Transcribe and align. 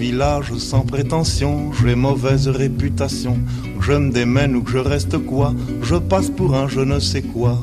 village 0.00 0.54
sans 0.56 0.80
prétention, 0.80 1.72
j'ai 1.74 1.94
mauvaise 1.94 2.48
réputation. 2.48 3.36
Je 3.82 3.92
me 3.92 4.10
démène 4.10 4.56
ou 4.56 4.62
que 4.62 4.72
je 4.72 4.78
reste 4.78 5.18
quoi, 5.18 5.52
je 5.82 5.96
passe 5.96 6.30
pour 6.30 6.54
un 6.54 6.68
je 6.68 6.80
ne 6.80 6.98
sais 6.98 7.20
quoi. 7.20 7.58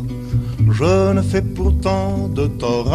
Je 0.70 1.14
ne 1.14 1.22
fais 1.24 1.42
pourtant 1.42 2.28
de 2.28 2.46
tort 2.46 2.94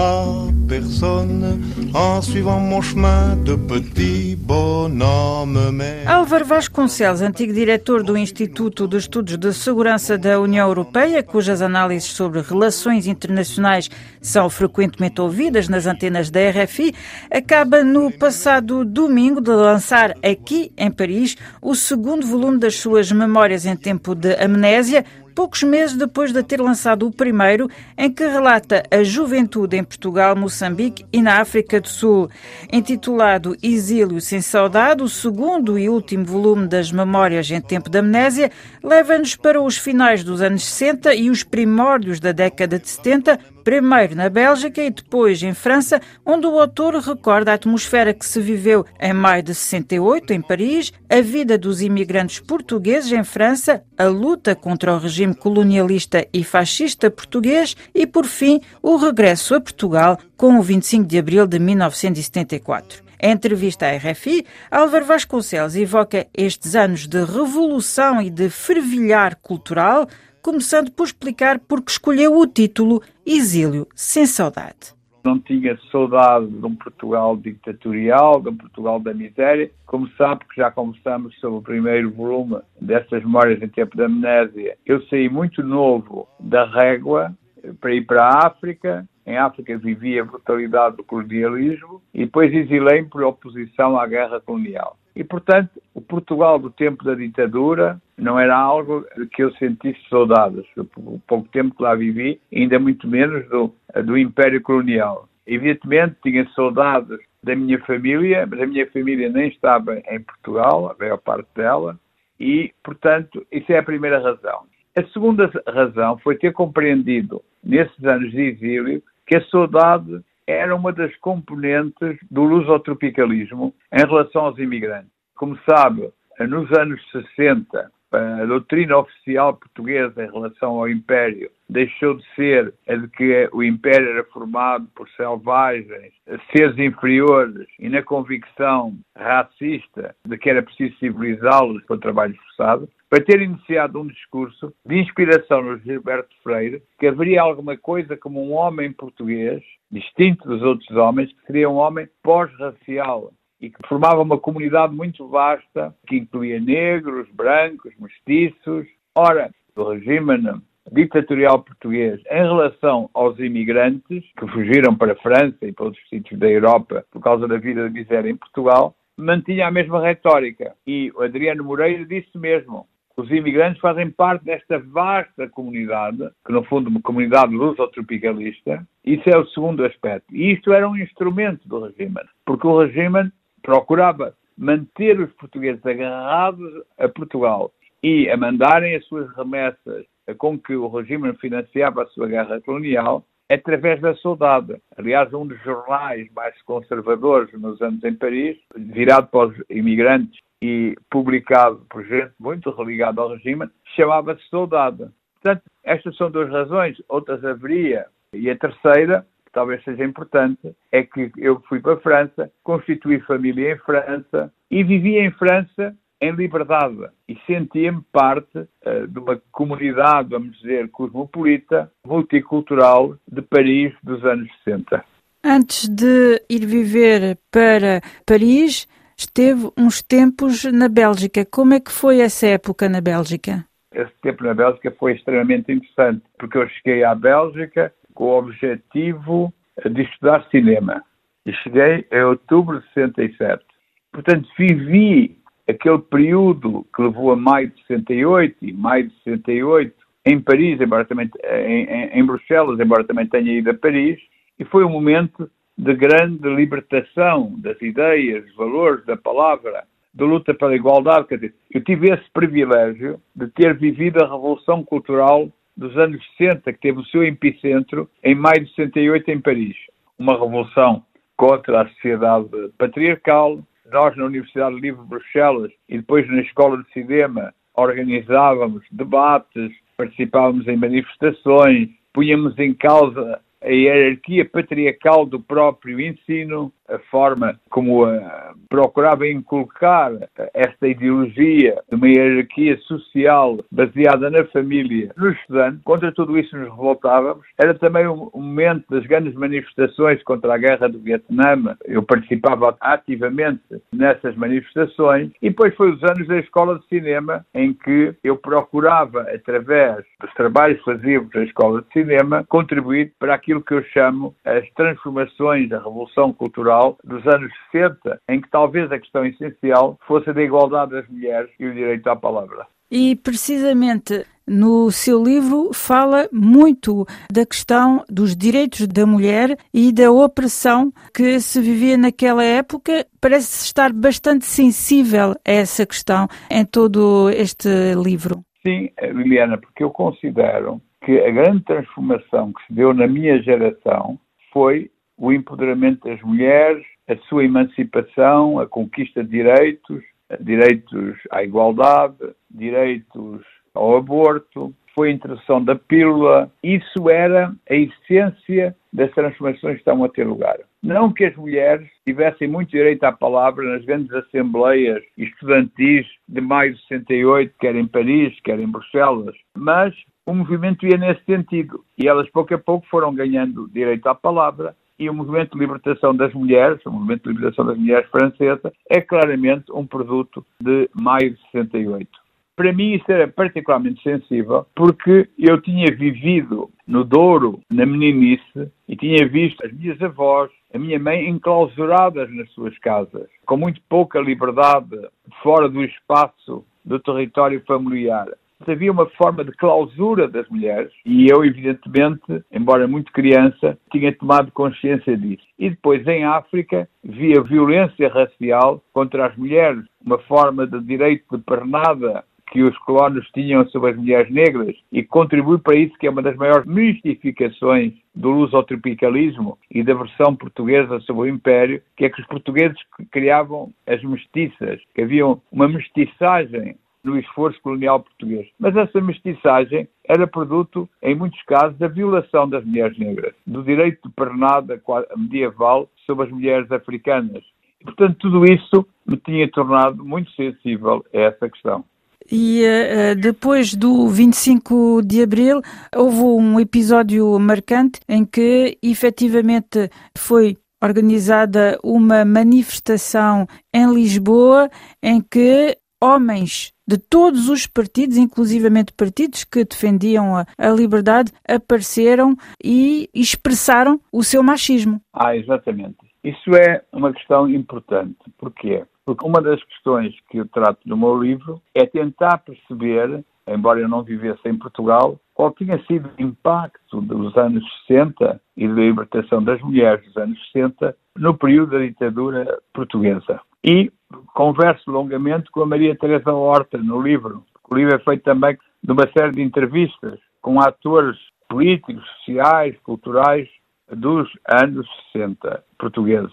personne 0.72 1.60
en 1.92 2.22
suivant 2.22 2.58
mon 2.58 2.80
chemin 2.80 3.36
de 3.44 3.54
petit 3.56 4.34
bonhomme. 4.36 5.70
Mais... 5.70 6.06
Álvaro 6.06 6.46
Vasconcelos, 6.46 7.20
antigo 7.20 7.52
diretor 7.52 8.02
do 8.02 8.16
Instituto 8.16 8.88
de 8.88 8.96
Estudos 8.96 9.36
de 9.36 9.52
Segurança 9.52 10.16
da 10.16 10.40
União 10.40 10.66
Europeia, 10.66 11.22
cujas 11.22 11.60
análises 11.60 12.12
sobre 12.12 12.40
relações 12.40 13.06
internacionais 13.06 13.90
são 14.22 14.48
frequentemente 14.48 15.20
ouvidas 15.20 15.68
nas 15.68 15.84
antenas 15.84 16.30
da 16.30 16.40
RFI, 16.48 16.94
acaba 17.30 17.84
no 17.84 18.10
passado 18.10 18.82
domingo 18.82 19.42
de 19.42 19.50
lançar 19.50 20.14
aqui 20.24 20.72
em 20.78 20.90
Paris 20.90 21.36
o 21.60 21.74
segundo 21.74 22.26
volume 22.26 22.58
das 22.58 22.76
suas 22.76 23.12
memórias 23.12 23.66
em 23.66 23.76
tempo 23.76 24.14
de 24.14 24.34
amnésia, 24.36 25.04
poucos 25.34 25.62
meses 25.62 25.96
depois 25.96 26.32
de 26.32 26.42
ter 26.42 26.60
lançado 26.60 27.06
o 27.06 27.10
primeiro, 27.10 27.68
em 27.96 28.10
que 28.10 28.24
relata 28.24 28.82
a 28.90 29.02
juventude 29.02 29.76
em 29.76 29.84
Portugal, 29.84 30.36
Moçambique 30.36 31.04
e 31.12 31.20
na 31.20 31.40
África 31.40 31.80
do 31.80 31.88
Sul. 31.88 32.30
Intitulado 32.72 33.56
Exílio 33.62 34.20
sem 34.20 34.40
Saudade, 34.40 35.02
o 35.02 35.08
segundo 35.08 35.78
e 35.78 35.88
último 35.88 36.24
volume 36.24 36.68
das 36.68 36.92
Memórias 36.92 37.50
em 37.50 37.60
Tempo 37.60 37.90
de 37.90 37.98
Amnésia 37.98 38.50
leva-nos 38.82 39.34
para 39.36 39.60
os 39.60 39.76
finais 39.76 40.22
dos 40.22 40.42
anos 40.42 40.64
60 40.64 41.14
e 41.14 41.30
os 41.30 41.42
primórdios 41.42 42.20
da 42.20 42.32
década 42.32 42.78
de 42.78 42.88
70, 42.88 43.38
primeiro 43.62 44.14
na 44.14 44.28
Bélgica 44.28 44.82
e 44.82 44.90
depois 44.90 45.42
em 45.42 45.54
França, 45.54 46.00
onde 46.24 46.46
o 46.46 46.58
autor 46.58 46.94
recorda 46.96 47.50
a 47.50 47.54
atmosfera 47.54 48.12
que 48.12 48.26
se 48.26 48.40
viveu 48.40 48.84
em 49.00 49.12
maio 49.12 49.42
de 49.42 49.54
68 49.54 50.32
em 50.32 50.42
Paris, 50.42 50.92
a 51.08 51.20
vida 51.20 51.56
dos 51.56 51.80
imigrantes 51.80 52.40
portugueses 52.40 53.12
em 53.12 53.24
França, 53.24 53.82
a 53.96 54.04
luta 54.04 54.54
contra 54.54 54.94
o 54.94 54.98
regime 54.98 55.34
colonialista 55.34 56.26
e 56.32 56.42
fascista 56.44 57.10
português 57.10 57.76
e, 57.94 58.06
por 58.06 58.26
fim, 58.26 58.60
o 58.82 58.96
regresso 58.96 59.54
a 59.54 59.60
Portugal 59.60 60.18
com 60.36 60.58
o 60.58 60.62
25 60.62 61.06
de 61.06 61.18
abril 61.18 61.46
de 61.46 61.58
1974. 61.58 63.02
Em 63.24 63.30
entrevista 63.30 63.86
à 63.86 63.96
RFI, 63.96 64.44
Álvaro 64.68 65.04
Vasconcelos 65.04 65.76
evoca 65.76 66.26
estes 66.36 66.74
anos 66.74 67.06
de 67.06 67.24
revolução 67.24 68.20
e 68.20 68.28
de 68.28 68.50
fervilhar 68.50 69.36
cultural, 69.36 70.08
começando 70.42 70.90
por 70.90 71.04
explicar 71.04 71.60
por 71.60 71.82
que 71.82 71.92
escolheu 71.92 72.36
o 72.36 72.46
título 72.46 73.00
Exílio 73.24 73.86
sem 73.94 74.26
Saudade. 74.26 74.92
Não 75.24 75.38
tinha 75.38 75.78
saudade 75.92 76.48
de 76.48 76.66
um 76.66 76.74
Portugal 76.74 77.36
ditatorial, 77.36 78.40
de 78.42 78.48
um 78.48 78.56
Portugal 78.56 78.98
da 78.98 79.14
miséria. 79.14 79.70
Como 79.86 80.08
sabe 80.18 80.44
que 80.46 80.56
já 80.56 80.68
conversamos 80.68 81.38
sobre 81.38 81.58
o 81.58 81.62
primeiro 81.62 82.10
volume 82.10 82.58
dessas 82.80 83.22
memórias 83.22 83.62
em 83.62 83.68
tempo 83.68 83.96
da 83.96 84.06
amnésia, 84.06 84.76
eu 84.84 85.00
saí 85.06 85.28
muito 85.28 85.62
novo 85.62 86.26
da 86.40 86.64
régua 86.64 87.32
para 87.80 87.94
ir 87.94 88.04
para 88.04 88.24
a 88.24 88.46
África. 88.48 89.06
Em 89.24 89.38
África 89.38 89.78
vivia 89.78 90.22
a 90.22 90.24
brutalidade 90.24 90.96
do 90.96 91.04
colonialismo 91.04 92.02
e 92.12 92.24
depois 92.24 92.52
exilei 92.52 93.04
por 93.04 93.22
oposição 93.22 93.96
à 93.96 94.04
guerra 94.08 94.40
colonial. 94.40 94.98
E, 95.14 95.22
portanto, 95.22 95.70
o 95.94 96.00
Portugal 96.00 96.58
do 96.58 96.70
tempo 96.70 97.04
da 97.04 97.14
ditadura 97.14 98.00
não 98.16 98.38
era 98.38 98.56
algo 98.56 99.04
que 99.32 99.42
eu 99.42 99.52
sentisse 99.54 100.00
saudades. 100.08 100.64
O 100.76 101.20
pouco 101.26 101.48
tempo 101.48 101.74
que 101.74 101.82
lá 101.82 101.94
vivi, 101.94 102.40
ainda 102.54 102.78
muito 102.78 103.06
menos 103.06 103.46
do, 103.48 103.74
do 104.04 104.16
Império 104.16 104.62
Colonial. 104.62 105.28
Evidentemente, 105.46 106.16
tinha 106.22 106.48
saudades 106.54 107.18
da 107.42 107.54
minha 107.54 107.78
família, 107.80 108.46
mas 108.46 108.60
a 108.60 108.66
minha 108.66 108.88
família 108.90 109.28
nem 109.28 109.48
estava 109.48 109.98
em 109.98 110.20
Portugal, 110.20 110.90
a 110.90 110.96
maior 110.98 111.18
parte 111.18 111.48
dela, 111.54 111.98
e, 112.38 112.72
portanto, 112.82 113.44
isso 113.50 113.70
é 113.72 113.78
a 113.78 113.82
primeira 113.82 114.20
razão. 114.20 114.60
A 114.96 115.02
segunda 115.12 115.50
razão 115.66 116.18
foi 116.18 116.36
ter 116.36 116.52
compreendido, 116.52 117.42
nesses 117.62 118.04
anos 118.04 118.30
de 118.30 118.40
exílio, 118.40 119.02
que 119.26 119.36
a 119.36 119.44
saudade 119.46 120.20
era 120.46 120.74
uma 120.74 120.92
das 120.92 121.14
componentes 121.16 122.18
do 122.30 122.42
lusotropicalismo 122.42 123.74
em 123.92 124.00
relação 124.00 124.46
aos 124.46 124.58
imigrantes. 124.58 125.10
Como 125.36 125.58
sabe, 125.68 126.10
nos 126.40 126.70
anos 126.72 127.00
60, 127.10 127.90
a 128.12 128.44
doutrina 128.44 128.98
oficial 128.98 129.54
portuguesa 129.54 130.22
em 130.22 130.30
relação 130.30 130.72
ao 130.72 130.88
Império 130.88 131.50
deixou 131.68 132.14
de 132.14 132.24
ser 132.34 132.74
a 132.86 132.94
de 132.94 133.08
que 133.08 133.48
o 133.52 133.62
Império 133.62 134.10
era 134.10 134.24
formado 134.24 134.86
por 134.94 135.08
selvagens, 135.10 136.12
seres 136.54 136.78
inferiores 136.78 137.66
e 137.78 137.88
na 137.88 138.02
convicção 138.02 138.94
racista 139.16 140.14
de 140.26 140.36
que 140.36 140.50
era 140.50 140.62
preciso 140.62 140.94
civilizá-los 140.98 141.82
com 141.84 141.94
o 141.94 141.98
trabalho 141.98 142.36
forçado, 142.36 142.88
para 143.12 143.22
ter 143.22 143.42
iniciado 143.42 144.00
um 144.00 144.06
discurso 144.06 144.72
de 144.86 144.98
inspiração 144.98 145.62
no 145.62 145.78
Gilberto 145.80 146.34
Freire, 146.42 146.82
que 146.98 147.06
haveria 147.06 147.42
alguma 147.42 147.76
coisa 147.76 148.16
como 148.16 148.42
um 148.42 148.54
homem 148.54 148.90
português, 148.90 149.62
distinto 149.90 150.48
dos 150.48 150.62
outros 150.62 150.90
homens, 150.96 151.30
que 151.30 151.46
seria 151.46 151.68
um 151.68 151.74
homem 151.74 152.08
pós-racial 152.22 153.30
e 153.60 153.68
que 153.68 153.86
formava 153.86 154.22
uma 154.22 154.38
comunidade 154.38 154.94
muito 154.94 155.28
vasta, 155.28 155.94
que 156.06 156.16
incluía 156.16 156.58
negros, 156.58 157.28
brancos, 157.34 157.92
mestiços. 158.00 158.86
Ora, 159.14 159.50
o 159.76 159.90
regime 159.90 160.62
ditatorial 160.90 161.62
português 161.62 162.18
em 162.30 162.42
relação 162.42 163.10
aos 163.12 163.38
imigrantes 163.38 164.24
que 164.38 164.48
fugiram 164.48 164.96
para 164.96 165.12
a 165.12 165.16
França 165.16 165.66
e 165.66 165.72
para 165.72 165.84
outros 165.84 166.08
sítios 166.08 166.40
da 166.40 166.48
Europa 166.48 167.04
por 167.10 167.20
causa 167.20 167.46
da 167.46 167.58
vida 167.58 167.86
de 167.90 167.92
miséria 167.92 168.30
em 168.30 168.36
Portugal, 168.36 168.96
mantinha 169.18 169.66
a 169.66 169.70
mesma 169.70 170.00
retórica. 170.00 170.74
E 170.86 171.12
o 171.14 171.20
Adriano 171.20 171.62
Moreira 171.62 172.06
disse 172.06 172.38
mesmo: 172.38 172.86
os 173.16 173.30
imigrantes 173.30 173.80
fazem 173.80 174.10
parte 174.10 174.44
desta 174.44 174.78
vasta 174.78 175.48
comunidade, 175.48 176.30
que 176.44 176.52
no 176.52 176.64
fundo 176.64 176.88
é 176.88 176.90
uma 176.90 177.02
comunidade 177.02 177.54
luso-tropicalista. 177.54 178.86
Isso 179.04 179.28
é 179.28 179.36
o 179.36 179.46
segundo 179.48 179.84
aspecto. 179.84 180.34
E 180.34 180.52
isto 180.52 180.72
era 180.72 180.88
um 180.88 180.96
instrumento 180.96 181.66
do 181.68 181.84
regime, 181.84 182.20
porque 182.44 182.66
o 182.66 182.80
regime 182.80 183.30
procurava 183.62 184.34
manter 184.56 185.18
os 185.20 185.32
portugueses 185.32 185.84
agarrados 185.84 186.82
a 186.98 187.08
Portugal 187.08 187.72
e 188.02 188.28
a 188.30 188.36
mandarem 188.36 188.96
as 188.96 189.04
suas 189.06 189.30
remessas 189.36 190.04
com 190.38 190.58
que 190.58 190.74
o 190.74 190.88
regime 190.88 191.32
financiava 191.34 192.02
a 192.02 192.06
sua 192.06 192.28
guerra 192.28 192.60
colonial 192.60 193.24
através 193.48 194.00
da 194.00 194.14
saudade. 194.16 194.76
Aliás, 194.96 195.32
um 195.34 195.46
dos 195.46 195.60
jornais 195.62 196.28
mais 196.34 196.60
conservadores 196.62 197.52
nos 197.60 197.80
anos 197.82 198.02
em 198.04 198.14
Paris, 198.14 198.56
virado 198.74 199.28
para 199.28 199.48
os 199.48 199.56
imigrantes 199.68 200.40
e 200.62 200.96
publicado 201.10 201.84
por 201.90 202.04
gente 202.04 202.32
muito 202.38 202.70
religada 202.70 203.20
ao 203.20 203.30
regime, 203.30 203.68
chamava-se 203.96 204.48
Saudade. 204.48 205.08
Portanto, 205.34 205.64
estas 205.82 206.16
são 206.16 206.30
duas 206.30 206.48
razões, 206.48 206.96
outras 207.08 207.44
haveria. 207.44 208.06
E 208.32 208.48
a 208.48 208.56
terceira, 208.56 209.26
que 209.44 209.50
talvez 209.50 209.82
seja 209.82 210.04
importante, 210.04 210.72
é 210.92 211.02
que 211.02 211.32
eu 211.36 211.60
fui 211.68 211.80
para 211.80 211.94
a 211.94 212.00
França, 212.00 212.48
constituí 212.62 213.18
família 213.22 213.72
em 213.72 213.78
França 213.78 214.52
e 214.70 214.84
vivi 214.84 215.18
em 215.18 215.32
França 215.32 215.96
em 216.20 216.30
liberdade 216.30 217.08
e 217.28 217.36
sentia-me 217.44 218.00
parte 218.12 218.56
uh, 218.56 219.08
de 219.08 219.18
uma 219.18 219.42
comunidade, 219.50 220.28
vamos 220.28 220.56
dizer, 220.60 220.88
cosmopolita, 220.92 221.90
multicultural 222.06 223.16
de 223.26 223.42
Paris 223.42 223.92
dos 224.04 224.24
anos 224.24 224.48
60. 224.62 225.04
Antes 225.44 225.88
de 225.88 226.40
ir 226.48 226.64
viver 226.64 227.36
para 227.50 228.00
Paris, 228.24 228.86
esteve 229.22 229.70
uns 229.76 230.02
tempos 230.02 230.64
na 230.64 230.88
Bélgica. 230.88 231.44
Como 231.44 231.74
é 231.74 231.80
que 231.80 231.92
foi 231.92 232.20
essa 232.20 232.46
época 232.46 232.88
na 232.88 233.00
Bélgica? 233.00 233.64
Esse 233.94 234.12
tempo 234.22 234.44
na 234.44 234.54
Bélgica 234.54 234.90
foi 234.98 235.12
extremamente 235.12 235.72
interessante, 235.72 236.22
porque 236.38 236.58
eu 236.58 236.68
cheguei 236.68 237.04
à 237.04 237.14
Bélgica 237.14 237.92
com 238.14 238.24
o 238.24 238.38
objetivo 238.38 239.52
de 239.84 240.02
estudar 240.02 240.46
cinema. 240.50 241.02
E 241.44 241.52
cheguei 241.54 242.06
em 242.10 242.22
outubro 242.22 242.80
de 242.80 242.86
67. 242.94 243.64
Portanto, 244.12 244.48
vivi 244.58 245.38
aquele 245.68 245.98
período 245.98 246.86
que 246.94 247.02
levou 247.02 247.32
a 247.32 247.36
maio 247.36 247.68
de 247.68 247.80
68 247.86 248.56
e 248.62 248.72
maio 248.72 249.08
de 249.08 249.14
68 249.24 249.94
em 250.24 250.40
Paris, 250.40 250.80
embora 250.80 251.04
também 251.04 251.30
em, 251.44 251.84
em, 251.84 252.20
em 252.20 252.24
Bruxelas, 252.24 252.78
embora 252.78 253.04
também 253.04 253.26
tenha 253.26 253.58
ido 253.58 253.70
a 253.70 253.74
Paris, 253.74 254.20
e 254.58 254.64
foi 254.64 254.84
um 254.84 254.90
momento 254.90 255.50
de 255.76 255.94
grande 255.94 256.48
libertação 256.48 257.54
das 257.58 257.80
ideias, 257.80 258.44
dos 258.44 258.54
valores, 258.54 259.04
da 259.04 259.16
palavra, 259.16 259.84
de 260.14 260.24
luta 260.24 260.52
pela 260.54 260.74
igualdade. 260.74 261.28
Quer 261.28 261.36
dizer, 261.36 261.54
eu 261.72 261.82
tive 261.82 262.10
esse 262.10 262.30
privilégio 262.32 263.20
de 263.34 263.48
ter 263.48 263.74
vivido 263.76 264.22
a 264.22 264.26
revolução 264.26 264.84
cultural 264.84 265.50
dos 265.76 265.96
anos 265.96 266.22
60, 266.36 266.72
que 266.72 266.80
teve 266.80 267.00
o 267.00 267.04
seu 267.06 267.24
epicentro 267.24 268.08
em 268.22 268.34
maio 268.34 268.64
de 268.64 268.74
68 268.74 269.30
em 269.30 269.40
Paris. 269.40 269.76
Uma 270.18 270.34
revolução 270.34 271.02
contra 271.36 271.82
a 271.82 271.88
sociedade 271.88 272.48
patriarcal, 272.78 273.58
nós, 273.90 274.16
na 274.16 274.24
Universidade 274.24 274.76
Livre 274.76 275.02
de 275.02 275.08
Bruxelas 275.08 275.72
e 275.88 275.98
depois 275.98 276.28
na 276.28 276.40
Escola 276.40 276.82
de 276.82 276.92
Cinema, 276.92 277.52
organizávamos 277.74 278.84
debates, 278.90 279.72
participávamos 279.96 280.66
em 280.68 280.76
manifestações, 280.76 281.88
punhamos 282.12 282.58
em 282.58 282.74
causa 282.74 283.40
a 283.62 283.68
hierarquia 283.68 284.44
patriarcal 284.44 285.24
do 285.24 285.40
próprio 285.40 286.00
ensino, 286.00 286.72
a 286.88 286.98
forma 287.10 287.58
como 287.70 288.04
uh, 288.04 288.20
procurava 288.68 289.26
inculcar 289.26 290.12
esta 290.52 290.88
ideologia 290.88 291.80
de 291.88 291.96
uma 291.96 292.08
hierarquia 292.08 292.76
social 292.78 293.58
baseada 293.70 294.30
na 294.30 294.44
família 294.46 295.12
nos 295.16 295.36
estudantes, 295.36 295.80
contra 295.84 296.12
tudo 296.12 296.38
isso 296.38 296.56
nos 296.56 296.68
revoltávamos. 296.70 297.46
Era 297.58 297.74
também 297.74 298.06
um, 298.06 298.30
um 298.34 298.42
momento 298.42 298.84
das 298.90 299.06
grandes 299.06 299.34
manifestações 299.34 300.22
contra 300.24 300.54
a 300.54 300.58
guerra 300.58 300.88
do 300.88 300.98
Vietnã. 300.98 301.76
Eu 301.84 302.02
participava 302.02 302.76
ativamente 302.80 303.62
nessas 303.92 304.36
manifestações 304.36 305.30
e 305.40 305.48
depois 305.48 305.74
foi 305.74 305.92
os 305.92 306.02
anos 306.02 306.26
da 306.26 306.38
escola 306.38 306.78
de 306.78 306.86
cinema 306.86 307.44
em 307.54 307.72
que 307.72 308.14
eu 308.22 308.36
procurava, 308.36 309.22
através 309.22 310.04
dos 310.20 310.32
trabalhos 310.34 310.82
fazíamos 310.82 311.30
na 311.34 311.44
escola 311.44 311.82
de 311.82 311.92
cinema, 311.92 312.44
contribuir 312.48 313.12
para 313.18 313.34
aquilo 313.34 313.51
que 313.60 313.74
eu 313.74 313.82
chamo 313.86 314.34
as 314.44 314.68
transformações, 314.70 315.72
a 315.72 315.78
revolução 315.78 316.32
cultural 316.32 316.96
dos 317.02 317.26
anos 317.26 317.52
60, 317.72 318.20
em 318.28 318.40
que 318.40 318.48
talvez 318.48 318.90
a 318.92 318.98
questão 318.98 319.26
essencial 319.26 319.98
fosse 320.06 320.30
a 320.30 320.32
da 320.32 320.42
igualdade 320.42 320.92
das 320.92 321.08
mulheres 321.08 321.50
e 321.58 321.66
o 321.66 321.74
direito 321.74 322.06
à 322.08 322.14
palavra. 322.14 322.66
E 322.90 323.16
precisamente 323.16 324.26
no 324.46 324.90
seu 324.90 325.22
livro 325.22 325.72
fala 325.72 326.28
muito 326.32 327.06
da 327.32 327.46
questão 327.46 328.04
dos 328.08 328.36
direitos 328.36 328.86
da 328.86 329.06
mulher 329.06 329.56
e 329.72 329.92
da 329.92 330.10
opressão 330.10 330.92
que 331.14 331.40
se 331.40 331.60
vivia 331.60 331.96
naquela 331.96 332.44
época. 332.44 333.06
Parece 333.20 333.64
estar 333.64 333.92
bastante 333.92 334.44
sensível 334.44 335.32
a 335.46 335.50
essa 335.50 335.86
questão 335.86 336.28
em 336.50 336.64
todo 336.64 337.30
este 337.30 337.68
livro. 337.94 338.44
Sim, 338.62 338.90
Liliana, 339.00 339.58
porque 339.58 339.82
eu 339.82 339.90
considero 339.90 340.80
que 341.04 341.20
a 341.20 341.30
grande 341.30 341.64
transformação 341.64 342.52
que 342.52 342.66
se 342.66 342.72
deu 342.72 342.94
na 342.94 343.06
minha 343.06 343.42
geração 343.42 344.18
foi 344.52 344.90
o 345.16 345.32
empoderamento 345.32 346.08
das 346.08 346.20
mulheres, 346.22 346.84
a 347.08 347.16
sua 347.28 347.44
emancipação, 347.44 348.58
a 348.58 348.66
conquista 348.66 349.22
de 349.22 349.30
direitos, 349.30 350.02
direitos 350.40 351.16
à 351.30 351.42
igualdade, 351.42 352.16
direitos 352.50 353.42
ao 353.74 353.96
aborto, 353.96 354.74
foi 354.94 355.08
a 355.08 355.12
introdução 355.12 355.62
da 355.62 355.74
pílula. 355.74 356.50
Isso 356.62 357.08
era 357.08 357.52
a 357.68 357.74
essência 357.74 358.76
das 358.92 359.10
transformações 359.12 359.74
que 359.74 359.80
estão 359.80 360.04
a 360.04 360.08
ter 360.08 360.26
lugar. 360.26 360.58
Não 360.82 361.12
que 361.12 361.24
as 361.24 361.34
mulheres 361.36 361.88
tivessem 362.04 362.48
muito 362.48 362.70
direito 362.70 363.04
à 363.04 363.12
palavra 363.12 363.64
nas 363.64 363.84
grandes 363.84 364.12
assembleias 364.12 365.02
estudantis 365.16 366.06
de 366.28 366.40
maio 366.40 366.74
de 366.74 366.80
68, 366.88 367.54
quer 367.58 367.76
em 367.76 367.86
Paris, 367.86 368.38
quer 368.42 368.58
em 368.58 368.66
Bruxelas, 368.66 369.34
mas 369.56 369.94
o 370.26 370.34
movimento 370.34 370.86
ia 370.86 370.96
nesse 370.96 371.24
sentido. 371.24 371.84
E 371.98 372.06
elas, 372.06 372.28
pouco 372.30 372.54
a 372.54 372.58
pouco, 372.58 372.86
foram 372.88 373.14
ganhando 373.14 373.68
direito 373.72 374.06
à 374.06 374.14
palavra. 374.14 374.76
E 374.98 375.08
o 375.08 375.14
movimento 375.14 375.52
de 375.52 375.58
libertação 375.58 376.14
das 376.14 376.32
mulheres, 376.32 376.80
o 376.86 376.90
movimento 376.90 377.24
de 377.24 377.30
libertação 377.30 377.66
das 377.66 377.76
mulheres 377.76 378.08
francesa, 378.10 378.72
é 378.88 379.00
claramente 379.00 379.72
um 379.72 379.86
produto 379.86 380.44
de 380.60 380.88
maio 380.94 381.34
de 381.34 381.40
68. 381.50 382.08
Para 382.54 382.72
mim 382.72 382.92
isso 382.92 383.10
era 383.10 383.26
particularmente 383.26 384.02
sensível 384.02 384.66
porque 384.76 385.28
eu 385.38 385.60
tinha 385.60 385.86
vivido 385.96 386.70
no 386.86 387.02
Douro, 387.02 387.60
na 387.72 387.86
meninice, 387.86 388.70
e 388.86 388.94
tinha 388.94 389.26
visto 389.26 389.64
as 389.64 389.72
minhas 389.72 390.00
avós, 390.02 390.50
a 390.72 390.78
minha 390.78 390.98
mãe 390.98 391.28
enclausuradas 391.28 392.30
nas 392.32 392.50
suas 392.50 392.76
casas, 392.78 393.26
com 393.46 393.56
muito 393.56 393.80
pouca 393.88 394.20
liberdade 394.20 394.96
fora 395.42 395.68
do 395.68 395.82
espaço 395.82 396.64
do 396.84 397.00
território 397.00 397.62
familiar 397.66 398.28
havia 398.68 398.92
uma 398.92 399.06
forma 399.06 399.44
de 399.44 399.52
clausura 399.52 400.28
das 400.28 400.48
mulheres 400.48 400.92
e 401.04 401.26
eu, 401.30 401.44
evidentemente, 401.44 402.44
embora 402.52 402.86
muito 402.86 403.12
criança, 403.12 403.78
tinha 403.90 404.12
tomado 404.14 404.52
consciência 404.52 405.16
disso. 405.16 405.44
E 405.58 405.70
depois, 405.70 406.06
em 406.06 406.24
África, 406.24 406.88
via 407.02 407.42
violência 407.42 408.08
racial 408.08 408.82
contra 408.92 409.26
as 409.26 409.36
mulheres, 409.36 409.84
uma 410.04 410.18
forma 410.18 410.66
de 410.66 410.80
direito 410.80 411.36
de 411.36 411.42
pernada 411.42 412.24
que 412.52 412.62
os 412.62 412.76
colonos 412.78 413.26
tinham 413.32 413.66
sobre 413.68 413.92
as 413.92 413.96
mulheres 413.96 414.30
negras 414.30 414.76
e 414.92 415.02
contribui 415.02 415.58
para 415.58 415.74
isso 415.74 415.96
que 415.98 416.06
é 416.06 416.10
uma 416.10 416.20
das 416.20 416.36
maiores 416.36 416.66
mistificações 416.66 417.94
do 418.14 418.28
lusotropicalismo 418.28 419.58
e 419.70 419.82
da 419.82 419.94
versão 419.94 420.36
portuguesa 420.36 421.00
sobre 421.00 421.22
o 421.22 421.34
Império, 421.34 421.82
que 421.96 422.04
é 422.04 422.10
que 422.10 422.20
os 422.20 422.26
portugueses 422.26 422.76
criavam 423.10 423.72
as 423.86 424.02
mestiças, 424.04 424.80
que 424.94 425.00
havia 425.00 425.24
uma 425.50 425.66
mestiçagem 425.66 426.76
no 427.04 427.18
esforço 427.18 427.60
colonial 427.62 428.00
português. 428.00 428.48
Mas 428.58 428.76
essa 428.76 429.00
mestiçagem 429.00 429.88
era 430.04 430.26
produto, 430.26 430.88
em 431.02 431.14
muitos 431.14 431.42
casos, 431.42 431.76
da 431.78 431.88
violação 431.88 432.48
das 432.48 432.64
mulheres 432.64 432.98
negras, 432.98 433.34
do 433.46 433.62
direito 433.62 434.08
de 434.08 434.14
pernada 434.14 434.80
medieval 435.16 435.88
sobre 436.06 436.26
as 436.26 436.32
mulheres 436.32 436.70
africanas. 436.70 437.42
E, 437.80 437.84
portanto, 437.84 438.16
tudo 438.18 438.44
isso 438.44 438.86
me 439.06 439.16
tinha 439.16 439.50
tornado 439.50 440.04
muito 440.04 440.30
sensível 440.32 441.04
a 441.12 441.18
essa 441.18 441.48
questão. 441.48 441.84
E 442.30 442.62
uh, 442.64 443.20
depois 443.20 443.74
do 443.74 444.08
25 444.08 445.02
de 445.02 445.22
abril, 445.22 445.60
houve 445.94 446.20
um 446.20 446.60
episódio 446.60 447.36
marcante 447.38 448.00
em 448.08 448.24
que 448.24 448.78
efetivamente 448.80 449.90
foi 450.16 450.56
organizada 450.82 451.78
uma 451.82 452.24
manifestação 452.24 453.46
em 453.74 453.92
Lisboa 453.92 454.68
em 455.02 455.20
que 455.20 455.76
homens 456.02 456.71
de 456.92 456.98
todos 456.98 457.48
os 457.48 457.66
partidos, 457.66 458.18
inclusivamente 458.18 458.92
partidos 458.92 459.44
que 459.44 459.64
defendiam 459.64 460.36
a, 460.36 460.44
a, 460.58 460.68
liberdade, 460.68 461.32
apareceram 461.48 462.36
e 462.62 463.08
expressaram 463.14 463.98
o 464.12 464.22
seu 464.22 464.42
machismo. 464.42 465.00
Ah, 465.10 465.34
exatamente. 465.34 465.96
Isso 466.22 466.54
é 466.54 466.82
uma 466.92 467.10
questão 467.10 467.48
importante. 467.48 468.18
Porquê? 468.36 468.84
Porque 469.06 469.26
uma 469.26 469.40
das 469.40 469.62
questões 469.64 470.14
que 470.30 470.36
eu 470.36 470.46
trato 470.46 470.80
no 470.84 470.96
meu 470.96 471.20
livro 471.20 471.62
é 471.74 471.86
tentar 471.86 472.38
perceber, 472.38 473.24
embora 473.48 473.80
eu 473.80 473.88
não 473.88 474.02
vivesse 474.02 474.46
em 474.46 474.58
Portugal, 474.58 475.18
qual 475.32 475.50
tinha 475.52 475.82
sido 475.86 476.10
o 476.10 476.22
impacto 476.22 477.00
dos 477.00 477.34
anos 477.38 477.64
60 477.88 478.38
e 478.54 478.68
da 478.68 478.74
libertação 478.74 479.42
das 479.42 479.60
mulheres 479.62 480.04
dos 480.04 480.16
anos 480.18 480.38
60 480.52 480.94
no 481.16 481.34
período 481.38 481.70
da 481.70 481.78
ditadura 481.78 482.58
portuguesa. 482.74 483.40
E 483.64 483.90
converso 484.34 484.90
longamente 484.90 485.50
com 485.50 485.62
a 485.62 485.66
Maria 485.66 485.96
Teresa 485.96 486.32
Horta 486.32 486.78
no 486.78 487.00
livro. 487.00 487.44
O 487.68 487.74
livro 487.74 487.94
é 487.94 487.98
feito 487.98 488.22
também 488.22 488.56
de 488.82 488.92
uma 488.92 489.08
série 489.16 489.32
de 489.32 489.42
entrevistas 489.42 490.18
com 490.40 490.60
atores 490.60 491.16
políticos, 491.48 492.04
sociais, 492.18 492.76
culturais 492.82 493.48
dos 493.90 494.28
anos 494.46 494.86
60 495.12 495.62
portugueses. 495.78 496.32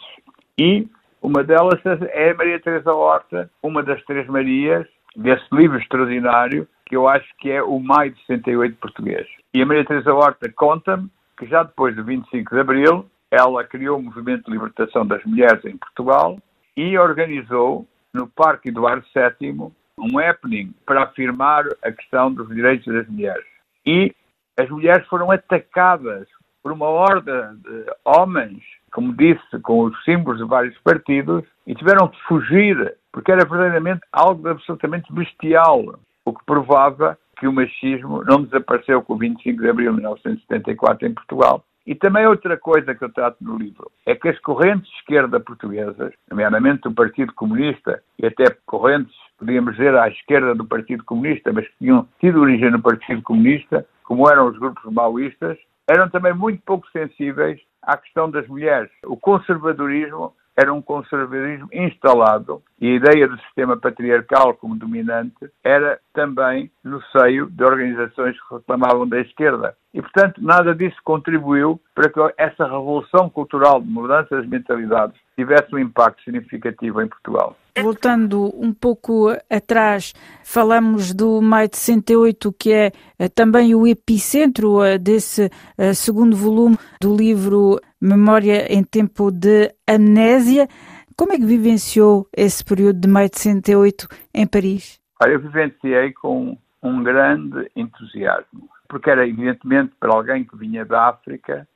E 0.58 0.88
uma 1.22 1.44
delas 1.44 1.80
é 1.86 2.32
a 2.32 2.36
Maria 2.36 2.60
Teresa 2.60 2.94
Horta, 2.94 3.50
uma 3.62 3.84
das 3.84 4.04
três 4.06 4.28
Marias, 4.28 4.88
desse 5.16 5.46
livro 5.52 5.78
extraordinário, 5.78 6.68
que 6.86 6.96
eu 6.96 7.08
acho 7.08 7.28
que 7.38 7.52
é 7.52 7.62
o 7.62 7.80
Maio 7.80 8.12
de 8.12 8.26
68 8.26 8.76
português. 8.78 9.28
E 9.54 9.62
a 9.62 9.66
Maria 9.66 9.86
Teresa 9.86 10.14
Horta 10.14 10.52
conta-me 10.52 11.10
que 11.38 11.46
já 11.46 11.64
depois 11.64 11.96
do 11.96 12.04
25 12.04 12.54
de 12.54 12.62
Abril, 12.62 13.06
ela 13.32 13.64
criou 13.64 14.00
o 14.00 14.04
Movimento 14.04 14.46
de 14.46 14.52
Libertação 14.52 15.06
das 15.06 15.24
Mulheres 15.24 15.64
em 15.66 15.78
Portugal 15.78 16.38
e 16.80 16.98
organizou 16.98 17.86
no 18.14 18.26
Parque 18.26 18.70
Eduardo 18.70 19.06
VII 19.14 19.70
um 19.98 20.18
happening 20.18 20.74
para 20.86 21.04
afirmar 21.04 21.66
a 21.84 21.92
questão 21.92 22.34
dos 22.34 22.48
direitos 22.48 22.86
das 22.86 23.06
mulheres. 23.10 23.46
E 23.86 24.16
as 24.58 24.70
mulheres 24.70 25.06
foram 25.08 25.30
atacadas 25.30 26.26
por 26.64 26.72
uma 26.72 26.86
horda 26.86 27.54
de 27.62 27.86
homens, 28.06 28.64
como 28.94 29.14
disse, 29.14 29.60
com 29.62 29.84
os 29.84 30.04
símbolos 30.06 30.40
de 30.40 30.48
vários 30.48 30.78
partidos, 30.78 31.44
e 31.68 31.76
tiveram 31.76 32.08
que 32.08 32.22
fugir, 32.24 32.96
porque 33.12 33.34
era 33.34 33.44
verdadeiramente 33.44 34.00
algo 34.14 34.48
absolutamente 34.48 35.12
bestial, 35.12 36.00
o 36.24 36.34
que 36.34 36.46
provava 36.46 37.18
que 37.38 37.46
o 37.46 37.52
machismo 37.52 38.24
não 38.24 38.44
desapareceu 38.44 39.02
com 39.02 39.16
o 39.16 39.18
25 39.18 39.62
de 39.62 39.70
abril 39.70 39.92
de 39.92 39.98
1974 39.98 41.08
em 41.08 41.14
Portugal, 41.14 41.62
e 41.90 41.96
também 41.96 42.28
outra 42.28 42.56
coisa 42.56 42.94
que 42.94 43.04
eu 43.04 43.12
trato 43.12 43.38
no 43.42 43.58
livro 43.58 43.92
é 44.06 44.14
que 44.14 44.30
as 44.30 44.38
correntes 44.42 44.88
de 44.88 44.96
esquerda 44.98 45.40
portuguesas, 45.40 46.14
nomeadamente 46.30 46.88
o 46.88 46.94
Partido 46.94 47.34
Comunista 47.34 48.04
e 48.20 48.28
até 48.28 48.46
correntes, 48.68 49.16
podíamos 49.40 49.76
dizer, 49.76 49.96
à 49.96 50.08
esquerda 50.08 50.54
do 50.54 50.68
Partido 50.68 51.04
Comunista, 51.04 51.52
mas 51.52 51.68
que 51.68 51.74
tinham 51.80 52.08
tido 52.20 52.42
origem 52.42 52.70
no 52.70 52.80
Partido 52.80 53.24
Comunista, 53.24 53.88
como 54.04 54.30
eram 54.30 54.50
os 54.50 54.60
grupos 54.60 54.84
maoístas, 54.94 55.58
eram 55.88 56.08
também 56.12 56.32
muito 56.32 56.62
pouco 56.64 56.88
sensíveis 56.92 57.60
à 57.82 57.98
questão 57.98 58.30
das 58.30 58.48
mulheres. 58.48 58.92
O 59.04 59.18
conservadorismo 59.18 60.36
era 60.56 60.74
um 60.74 60.82
conservadorismo 60.82 61.70
instalado 61.72 62.62
e 62.80 62.88
a 62.88 62.96
ideia 62.96 63.28
do 63.28 63.40
sistema 63.42 63.78
patriarcal 63.78 64.54
como 64.56 64.76
dominante 64.76 65.50
era 65.64 66.00
também 66.14 66.72
no 66.84 67.02
seio 67.12 67.48
de 67.50 67.64
organizações 67.64 68.36
que 68.40 68.56
reclamavam 68.56 69.08
da 69.08 69.20
esquerda. 69.22 69.76
E, 69.94 70.02
portanto, 70.02 70.42
nada 70.44 70.76
disso 70.76 70.98
contribuiu 71.04 71.80
para 71.96 72.10
que 72.10 72.20
essa 72.38 72.66
revolução 72.66 73.30
cultural 73.30 73.82
de 73.82 73.88
mudança 73.88 74.36
das 74.36 74.48
mentalidades 74.48 75.20
tivesse 75.36 75.74
um 75.74 75.80
impacto 75.80 76.22
significativo 76.24 77.02
em 77.02 77.08
Portugal. 77.08 77.56
Voltando 77.82 78.52
um 78.56 78.74
pouco 78.74 79.30
atrás, 79.50 80.14
falamos 80.44 81.14
do 81.14 81.42
Maio 81.42 81.70
de 81.70 81.78
68, 81.78 82.54
que 82.54 82.74
é 82.74 82.92
eh, 83.18 83.30
também 83.30 83.74
o 83.76 83.88
epicentro 83.88 84.84
eh, 84.84 84.98
desse 84.98 85.50
eh, 85.78 85.94
segundo 85.94 86.36
volume 86.36 86.78
do 87.02 87.16
livro 87.16 87.80
Memória 88.02 88.72
em 88.72 88.84
Tempo 88.84 89.32
de 89.32 89.74
Amnésia. 89.88 90.68
Como 91.16 91.34
é 91.34 91.38
que 91.38 91.46
vivenciou 91.46 92.28
esse 92.36 92.64
período 92.64 93.02
de 93.02 93.08
Maio 93.08 93.30
de 93.30 93.40
68 93.40 94.08
em 94.34 94.48
Paris? 94.48 95.00
Eu 95.26 95.40
vivenciei 95.40 96.14
com 96.14 96.58
um 96.82 97.04
grande 97.04 97.70
entusiasmo, 97.76 98.70
porque 98.88 99.10
era 99.10 99.28
evidentemente 99.28 99.94
para 100.00 100.14
alguém 100.14 100.46
que 100.46 100.56
vinha 100.58 100.86
da 100.86 101.10
África, 101.10 101.68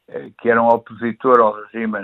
que 0.42 0.50
era 0.50 0.62
um 0.62 0.68
opositor 0.68 1.42
ao 1.42 1.62
regime 1.62 1.98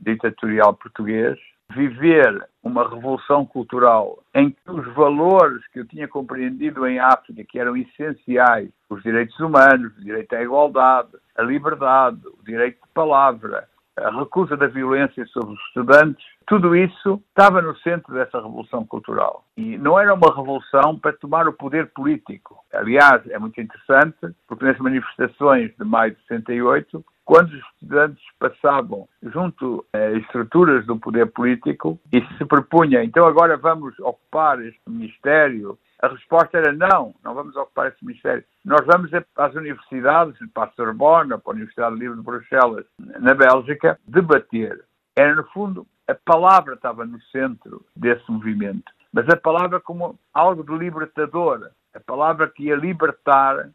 ditatorial 0.00 0.74
português, 0.74 1.38
viver 1.74 2.46
uma 2.62 2.88
revolução 2.88 3.44
cultural 3.44 4.22
em 4.34 4.50
que 4.50 4.70
os 4.70 4.86
valores 4.94 5.66
que 5.68 5.80
eu 5.80 5.86
tinha 5.86 6.06
compreendido 6.06 6.86
em 6.86 6.98
África, 6.98 7.44
que 7.44 7.58
eram 7.58 7.76
essenciais, 7.76 8.70
os 8.88 9.02
direitos 9.02 9.38
humanos, 9.40 9.96
o 9.96 10.04
direito 10.04 10.34
à 10.34 10.42
igualdade, 10.42 11.10
a 11.36 11.42
liberdade, 11.42 12.20
o 12.26 12.44
direito 12.44 12.76
de 12.76 12.92
palavra, 12.92 13.68
a 13.96 14.10
recusa 14.10 14.56
da 14.56 14.66
violência 14.66 15.24
sobre 15.26 15.54
os 15.54 15.60
estudantes, 15.66 16.24
tudo 16.46 16.74
isso 16.74 17.22
estava 17.28 17.60
no 17.60 17.76
centro 17.78 18.14
dessa 18.14 18.38
revolução 18.38 18.86
cultural. 18.86 19.44
E 19.56 19.76
não 19.78 19.98
era 19.98 20.14
uma 20.14 20.34
revolução 20.34 20.98
para 20.98 21.12
tomar 21.12 21.46
o 21.46 21.52
poder 21.52 21.88
político. 21.92 22.58
Aliás, 22.72 23.22
é 23.28 23.38
muito 23.38 23.60
interessante, 23.60 24.34
porque 24.48 24.64
nas 24.64 24.78
manifestações 24.78 25.72
de 25.76 25.84
maio 25.84 26.12
de 26.12 26.20
68, 26.26 27.04
quando 27.32 27.48
os 27.54 27.64
estudantes 27.72 28.22
passavam 28.38 29.08
junto 29.22 29.86
a 29.94 30.10
estruturas 30.10 30.84
do 30.84 30.98
poder 30.98 31.32
político 31.32 31.98
e 32.12 32.20
se 32.36 32.44
propunha, 32.44 33.02
então 33.02 33.24
agora 33.24 33.56
vamos 33.56 33.98
ocupar 34.00 34.60
este 34.60 34.82
ministério, 34.86 35.78
a 36.02 36.08
resposta 36.08 36.58
era 36.58 36.72
não, 36.72 37.14
não 37.24 37.34
vamos 37.34 37.56
ocupar 37.56 37.86
esse 37.86 38.04
ministério. 38.04 38.44
Nós 38.62 38.84
vamos 38.84 39.10
às 39.34 39.54
universidades, 39.54 40.36
para 40.52 40.64
a 40.64 40.72
Sorbonne, 40.72 41.30
para 41.30 41.40
a 41.46 41.50
Universidade 41.52 41.96
Livre 41.96 42.18
de 42.18 42.22
Bruxelas, 42.22 42.84
na 42.98 43.32
Bélgica, 43.32 43.98
debater. 44.06 44.84
Era, 45.16 45.34
no 45.34 45.44
fundo, 45.44 45.86
a 46.06 46.14
palavra 46.14 46.74
estava 46.74 47.06
no 47.06 47.18
centro 47.22 47.82
desse 47.96 48.30
movimento, 48.30 48.92
mas 49.10 49.26
a 49.30 49.38
palavra 49.38 49.80
como 49.80 50.18
algo 50.34 50.62
de 50.62 50.76
libertador, 50.76 51.70
a 51.94 52.00
palavra 52.00 52.50
que 52.50 52.64
ia 52.64 52.76
libertar, 52.76 53.70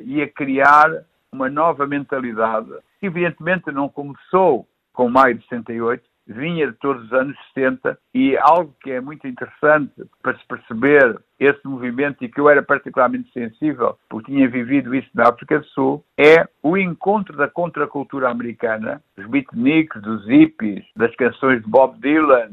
ia 0.00 0.30
criar 0.30 1.04
uma 1.32 1.50
nova 1.50 1.88
mentalidade. 1.88 2.70
Evidentemente 3.02 3.70
não 3.72 3.88
começou 3.88 4.66
com 4.92 5.08
maio 5.08 5.36
de 5.36 5.42
68, 5.48 6.04
vinha 6.26 6.66
de 6.66 6.72
todos 6.74 7.04
os 7.04 7.12
anos 7.12 7.36
60 7.54 7.98
e 8.14 8.36
algo 8.38 8.74
que 8.82 8.90
é 8.90 9.00
muito 9.00 9.26
interessante 9.26 9.92
para 10.22 10.36
se 10.38 10.46
perceber 10.46 11.20
esse 11.38 11.66
movimento 11.66 12.22
e 12.22 12.28
que 12.28 12.40
eu 12.40 12.48
era 12.48 12.62
particularmente 12.62 13.32
sensível, 13.32 13.98
porque 14.08 14.30
tinha 14.30 14.48
vivido 14.48 14.94
isso 14.94 15.08
na 15.14 15.28
África 15.28 15.58
do 15.58 15.66
Sul, 15.66 16.04
é 16.16 16.46
o 16.62 16.76
encontro 16.76 17.36
da 17.36 17.48
contracultura 17.48 18.30
americana, 18.30 19.02
dos 19.16 19.26
beatniks, 19.26 20.00
dos 20.02 20.26
hippies, 20.26 20.84
das 20.94 21.14
canções 21.16 21.62
de 21.62 21.68
Bob 21.68 21.98
Dylan, 21.98 22.50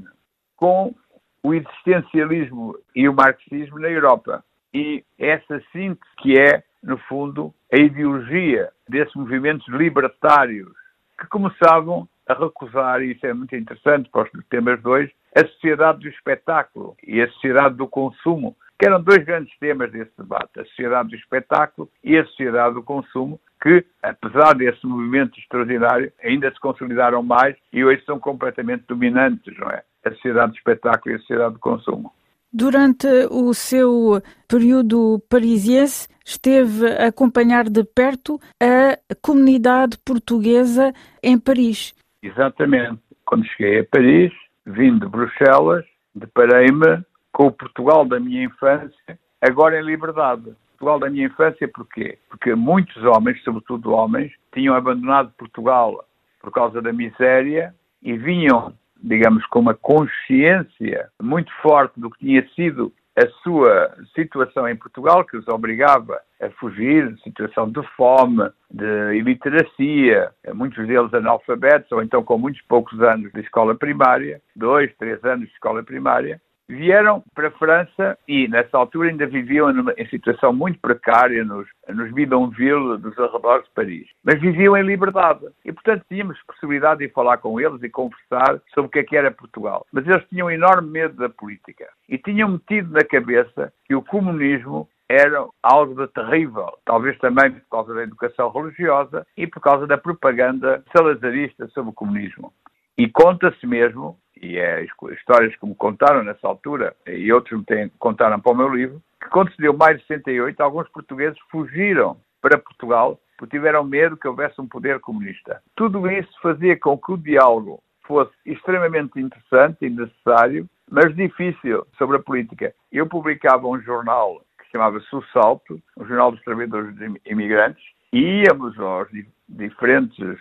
com 0.56 0.96
o 1.44 1.54
existencialismo 1.54 2.75
e 2.96 3.08
o 3.08 3.13
marxismo 3.13 3.80
na 3.80 3.89
Europa. 3.89 4.44
E 4.74 5.04
essa 5.18 5.62
síntese 5.72 6.10
que 6.18 6.39
é 6.39 6.63
no 6.84 6.98
fundo, 6.98 7.54
a 7.71 7.77
ideologia 7.77 8.69
desses 8.88 9.13
movimentos 9.15 9.67
libertários 9.67 10.71
que 11.19 11.27
começavam 11.27 12.07
a 12.27 12.33
recusar, 12.33 13.01
e 13.01 13.13
isso 13.13 13.25
é 13.25 13.33
muito 13.33 13.55
interessante 13.55 14.09
para 14.09 14.24
os 14.24 14.45
temas 14.47 14.81
dois, 14.81 15.09
a 15.36 15.45
sociedade 15.47 16.00
do 16.00 16.09
espetáculo 16.09 16.95
e 17.05 17.21
a 17.21 17.29
sociedade 17.29 17.75
do 17.75 17.88
consumo, 17.88 18.55
que 18.79 18.86
eram 18.86 19.01
dois 19.01 19.24
grandes 19.24 19.57
temas 19.59 19.91
desse 19.91 20.12
debate, 20.17 20.59
a 20.59 20.65
sociedade 20.65 21.09
do 21.09 21.15
espetáculo 21.15 21.89
e 22.03 22.17
a 22.17 22.25
sociedade 22.25 22.75
do 22.75 22.83
consumo, 22.83 23.39
que, 23.62 23.83
apesar 24.03 24.53
desse 24.53 24.86
movimento 24.86 25.39
extraordinário, 25.39 26.12
ainda 26.24 26.51
se 26.51 26.59
consolidaram 26.59 27.24
mais 27.24 27.55
e 27.74 27.83
hoje 27.83 28.03
são 28.05 28.19
completamente 28.19 28.83
dominantes, 28.88 29.57
não 29.57 29.69
é? 29.69 29.83
A 30.05 30.12
sociedade 30.12 30.51
do 30.51 30.57
espetáculo 30.57 31.13
e 31.13 31.15
a 31.15 31.19
sociedade 31.19 31.53
do 31.53 31.59
consumo. 31.59 32.13
Durante 32.51 33.08
o 33.30 33.54
seu 33.54 34.22
período 34.48 35.22
parisiense, 35.30 36.08
esteve 36.25 36.88
a 36.88 37.08
acompanhar 37.08 37.66
de 37.70 37.84
perto 37.84 38.39
a 38.62 38.98
comunidade 39.22 39.98
portuguesa 40.06 40.94
em 41.22 41.38
Paris. 41.38 41.94
Exatamente. 42.24 43.00
Quando 43.25 43.46
cheguei 43.46 43.82
a 43.82 43.86
Paris, 43.86 44.32
vim 44.66 44.98
de 44.98 45.06
Bruxelas, 45.08 45.86
deparei-me 46.16 47.04
com 47.34 47.48
o 47.48 47.51
Portugal 47.51 48.06
da 48.06 48.20
minha 48.20 48.46
infância, 48.46 49.20
agora 49.42 49.80
em 49.80 49.86
liberdade. 49.86 50.56
Portugal 50.72 51.00
da 51.00 51.10
minha 51.10 51.25
infância 51.25 51.68
porquê? 51.68 52.18
Porque 52.30 52.56
muitos 52.56 53.04
homens, 53.04 53.44
sobretudo 53.44 53.92
homens, 53.92 54.32
tinham 54.54 54.74
abandonado 54.74 55.34
Portugal 55.38 56.06
por 56.39 56.51
causa 56.51 56.82
da 56.82 56.94
miséria 56.94 57.75
e 58.01 58.16
vinham 58.16 58.74
digamos, 59.01 59.46
com 59.48 59.60
uma 59.60 59.74
consciência 59.74 61.10
muito 61.22 61.51
forte 61.62 62.00
do 62.00 62.10
que 62.10 62.20
tinha 62.20 62.48
sido 62.50 62.92
a 63.18 63.27
sua 63.42 63.96
situação 64.13 64.68
em 64.70 64.75
Portugal, 64.75 65.25
que 65.25 65.38
os 65.38 65.48
obrigava 65.48 66.22
a 66.39 66.50
fugir 66.51 67.18
situação 67.24 67.68
de 67.72 67.82
fome, 67.96 68.48
de 68.70 69.16
iliteracia, 69.16 70.30
muitos 70.54 70.86
deles 70.86 71.12
analfabetos, 71.12 71.92
ou 71.92 72.04
então 72.04 72.24
com 72.24 72.38
muitos 72.38 72.62
poucos 72.63 73.01
anos 73.01 73.32
de 73.34 73.42
escola 73.42 73.74
primária, 73.74 74.39
dois, 74.56 74.96
três 74.98 75.24
anos 75.25 75.48
de 75.48 75.54
escola 75.54 75.82
primária, 75.82 76.39
vieram 76.67 77.24
para 77.33 77.47
a 77.47 77.51
França 77.51 78.17
e, 78.27 78.47
nessa 78.47 78.77
altura, 78.77 79.09
ainda 79.09 79.25
viviam 79.25 79.71
numa, 79.71 79.93
em 79.97 80.07
situação 80.07 80.53
muito 80.53 80.79
precária 80.79 81.43
nos, 81.43 81.67
nos 81.89 82.12
bidonvilles 82.13 83.01
dos 83.01 83.17
arredores 83.17 83.65
de 83.65 83.71
Paris. 83.71 84.07
Mas 84.24 84.39
viviam 84.39 84.75
em 84.75 84.83
liberdade. 84.83 85.45
E, 85.63 85.71
portanto, 85.71 86.05
tínhamos 86.09 86.41
possibilidade 86.43 87.05
de 87.05 87.13
falar 87.13 87.38
com 87.38 87.59
eles 87.59 87.81
e 87.81 87.89
conversar 87.89 88.62
sobre 88.74 88.88
o 88.88 88.89
que 88.89 89.00
é 89.00 89.03
que 89.03 89.17
era 89.17 89.31
Portugal. 89.31 89.86
Mas 89.91 90.05
eles 90.07 90.27
tinham 90.29 90.51
enorme 90.51 90.89
medo 90.89 91.15
da 91.15 91.29
política. 91.29 91.88
E 92.09 92.17
tinham 92.17 92.50
metido 92.50 92.91
na 92.91 93.03
cabeça 93.03 93.71
que 93.86 93.95
o 93.95 94.03
comunismo 94.03 94.88
era 95.09 95.47
algo 95.63 95.95
de 95.95 96.12
terrível, 96.12 96.77
talvez 96.83 97.17
também 97.19 97.51
por 97.51 97.69
causa 97.69 97.93
da 97.93 98.03
educação 98.03 98.50
religiosa 98.50 99.25
e 99.38 99.47
por 99.47 99.62
causa 99.62 99.88
da 99.88 99.97
propaganda 99.97 100.83
salazarista 100.95 101.67
sobre 101.69 101.91
o 101.91 101.93
comunismo. 101.93 102.51
E 102.97 103.07
conta-se 103.07 103.65
mesmo 103.65 104.17
e 104.41 104.58
é 104.58 104.86
histórias 105.12 105.56
que 105.56 105.65
me 105.65 105.75
contaram 105.75 106.24
nessa 106.24 106.48
altura, 106.48 106.96
e 107.06 107.32
outros 107.32 107.60
me 107.60 107.65
têm, 107.65 107.91
contaram 108.00 108.39
para 108.39 108.51
o 108.51 108.56
meu 108.56 108.70
livro, 108.70 109.01
que 109.22 109.29
quando 109.29 109.51
se 109.51 109.58
deu 109.58 109.74
mais 109.74 110.00
de 110.00 110.08
68, 110.08 110.62
alguns 110.62 110.88
portugueses 110.89 111.38
fugiram 111.50 112.17
para 112.41 112.58
Portugal 112.58 113.20
porque 113.38 113.58
tiveram 113.58 113.84
medo 113.84 114.17
que 114.17 114.27
houvesse 114.27 114.60
um 114.60 114.67
poder 114.67 115.00
comunista. 115.00 115.62
Tudo 115.75 116.10
isso 116.10 116.32
fazia 116.41 116.77
com 116.77 116.98
que 116.98 117.12
o 117.12 117.17
diálogo 117.17 117.82
fosse 118.03 118.34
extremamente 118.46 119.20
interessante 119.20 119.86
e 119.86 119.89
necessário, 119.89 120.67
mas 120.89 121.15
difícil 121.15 121.86
sobre 121.98 122.17
a 122.17 122.22
política. 122.22 122.74
Eu 122.91 123.06
publicava 123.06 123.67
um 123.67 123.79
jornal 123.79 124.41
que 124.58 124.72
chamava-se 124.72 125.15
O 125.15 125.22
Salto, 125.34 125.79
um 125.98 126.06
jornal 126.06 126.32
dos 126.32 126.41
trabalhadores 126.41 126.96
imigrantes, 127.25 127.84
e 128.12 128.44
íamos 128.44 128.79
aos 128.79 129.08
diferentes 129.48 130.39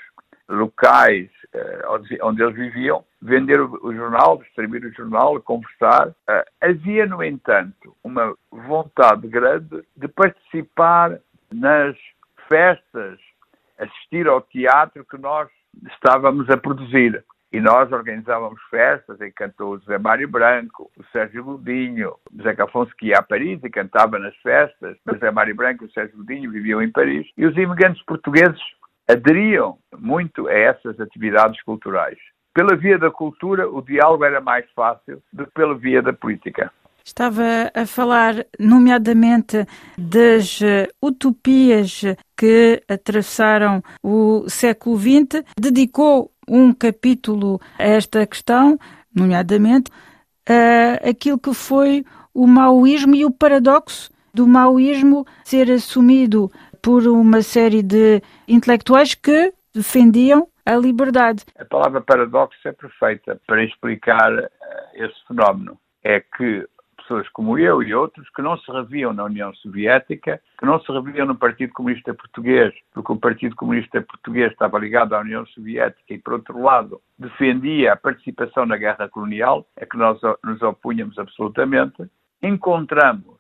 locais 0.49 1.29
eh, 1.53 1.83
onde 2.23 2.43
eles 2.43 2.55
viviam, 2.55 3.05
vender 3.27 3.61
o, 3.61 3.93
jornal, 3.93 4.39
distribuir 4.39 4.85
o 4.85 4.93
jornal, 4.93 5.41
conversar. 5.41 6.15
Eh, 6.29 6.45
havia, 6.61 7.07
no 7.07 7.23
entanto, 7.23 7.95
uma 8.03 8.35
vontade 8.51 9.27
grande 9.27 9.83
de 9.97 10.09
participar 10.09 11.19
nas 11.53 11.97
festas, 12.49 13.19
assistir 13.79 14.29
ao 14.29 14.41
teatro 14.41 15.05
que 15.05 15.19
nós 15.19 15.49
estávamos 15.93 16.49
a 16.49 16.57
produzir. 16.57 17.23
E 17.53 17.61
nós 17.61 17.91
organizávamos 17.91 18.61
festas 18.71 19.19
que 19.19 19.31
cantou 19.31 19.75
o 19.75 19.79
José 19.79 19.99
Mário 19.99 20.29
Branco, 20.29 20.91
o 20.97 21.05
Sérgio 21.13 21.43
Godinho, 21.43 22.15
o 22.33 22.37
José 22.37 22.55
Afonso 22.61 22.93
que 22.97 23.07
ia 23.07 23.19
a 23.19 23.23
Paris 23.23 23.61
e 23.63 23.71
cantava 23.71 24.19
nas 24.19 24.37
festas. 24.37 24.97
O 25.07 25.15
José 25.15 25.31
Mário 25.31 25.55
Branco 25.55 25.85
e 25.85 25.87
o 25.87 25.93
Sérgio 25.93 26.19
Godinho 26.19 26.51
viviam 26.51 26.83
em 26.83 26.91
Paris. 26.91 27.27
E 27.37 27.47
os 27.47 27.57
imigrantes 27.57 28.03
portugueses 28.05 28.61
aderiam 29.09 29.79
muito 29.97 30.49
a 30.49 30.53
essas 30.53 30.99
atividades 31.01 31.63
culturais. 31.63 32.19
Pela 32.57 32.75
via 32.75 32.99
da 32.99 33.11
cultura, 33.11 33.69
o 33.69 33.83
diálogo 33.83 34.25
era 34.25 34.41
mais 34.41 34.65
fácil 34.75 35.23
do 35.31 35.45
que 35.45 35.53
pela 35.53 35.75
via 35.75 36.01
da 36.01 36.11
política. 36.11 36.73
Estava 37.05 37.71
a 37.75 37.85
falar, 37.85 38.47
nomeadamente, 38.59 39.67
das 39.99 40.63
eh, 40.63 40.89
utopias 41.03 42.01
que 42.35 42.83
atravessaram 42.89 43.83
o 44.03 44.49
século 44.49 44.99
XX. 44.99 45.45
Dedicou 45.61 46.33
um 46.49 46.73
capítulo 46.73 47.61
a 47.79 47.85
esta 47.85 48.27
questão, 48.27 48.79
nomeadamente, 49.15 49.91
a 50.49 51.11
aquilo 51.11 51.39
que 51.39 51.53
foi 51.53 52.07
o 52.33 52.47
maoísmo 52.47 53.15
e 53.15 53.27
o 53.27 53.31
paradoxo 53.31 54.11
do 54.33 54.47
maoísmo 54.47 55.27
ser 55.45 55.71
assumido 55.71 56.51
por 56.81 57.07
uma 57.07 57.43
série 57.43 57.83
de 57.83 58.23
intelectuais 58.49 59.15
que 59.15 59.53
defendiam 59.75 60.49
a 60.67 60.77
liberdade. 60.77 61.45
A 61.59 61.65
palavra 61.65 62.01
paradoxo 62.01 62.59
é 62.67 62.73
perfeita 62.73 63.41
para 63.47 63.65
explicar 63.65 64.33
uh, 64.33 64.49
esse 64.95 65.27
fenómeno. 65.27 65.79
é 66.03 66.21
que 66.21 66.69
pessoas 66.97 67.29
como 67.29 67.59
eu 67.59 67.83
e 67.83 67.95
outros 67.95 68.29
que 68.31 68.43
não 68.43 68.59
se 68.59 68.71
reviam 68.71 69.13
na 69.13 69.25
União 69.25 69.55
Soviética, 69.55 70.41
que 70.59 70.67
não 70.67 70.81
se 70.81 70.91
reviam 70.91 71.27
no 71.27 71.37
Partido 71.37 71.73
Comunista 71.73 72.13
Português, 72.13 72.75
porque 72.93 73.13
o 73.13 73.17
Partido 73.17 73.55
Comunista 73.55 74.03
Português 74.03 74.51
estava 74.51 74.79
ligado 74.79 75.15
à 75.15 75.21
União 75.21 75.47
Soviética 75.47 76.15
e, 76.15 76.19
por 76.19 76.35
outro 76.35 76.61
lado, 76.61 77.01
defendia 77.19 77.93
a 77.93 77.97
participação 77.97 78.67
na 78.67 78.77
guerra 78.77 79.09
colonial, 79.09 79.67
a 79.81 79.87
que 79.87 79.97
nós 79.97 80.19
nos 80.43 80.61
opunhamos 80.63 81.19
absolutamente, 81.19 82.03
encontramos 82.43 83.37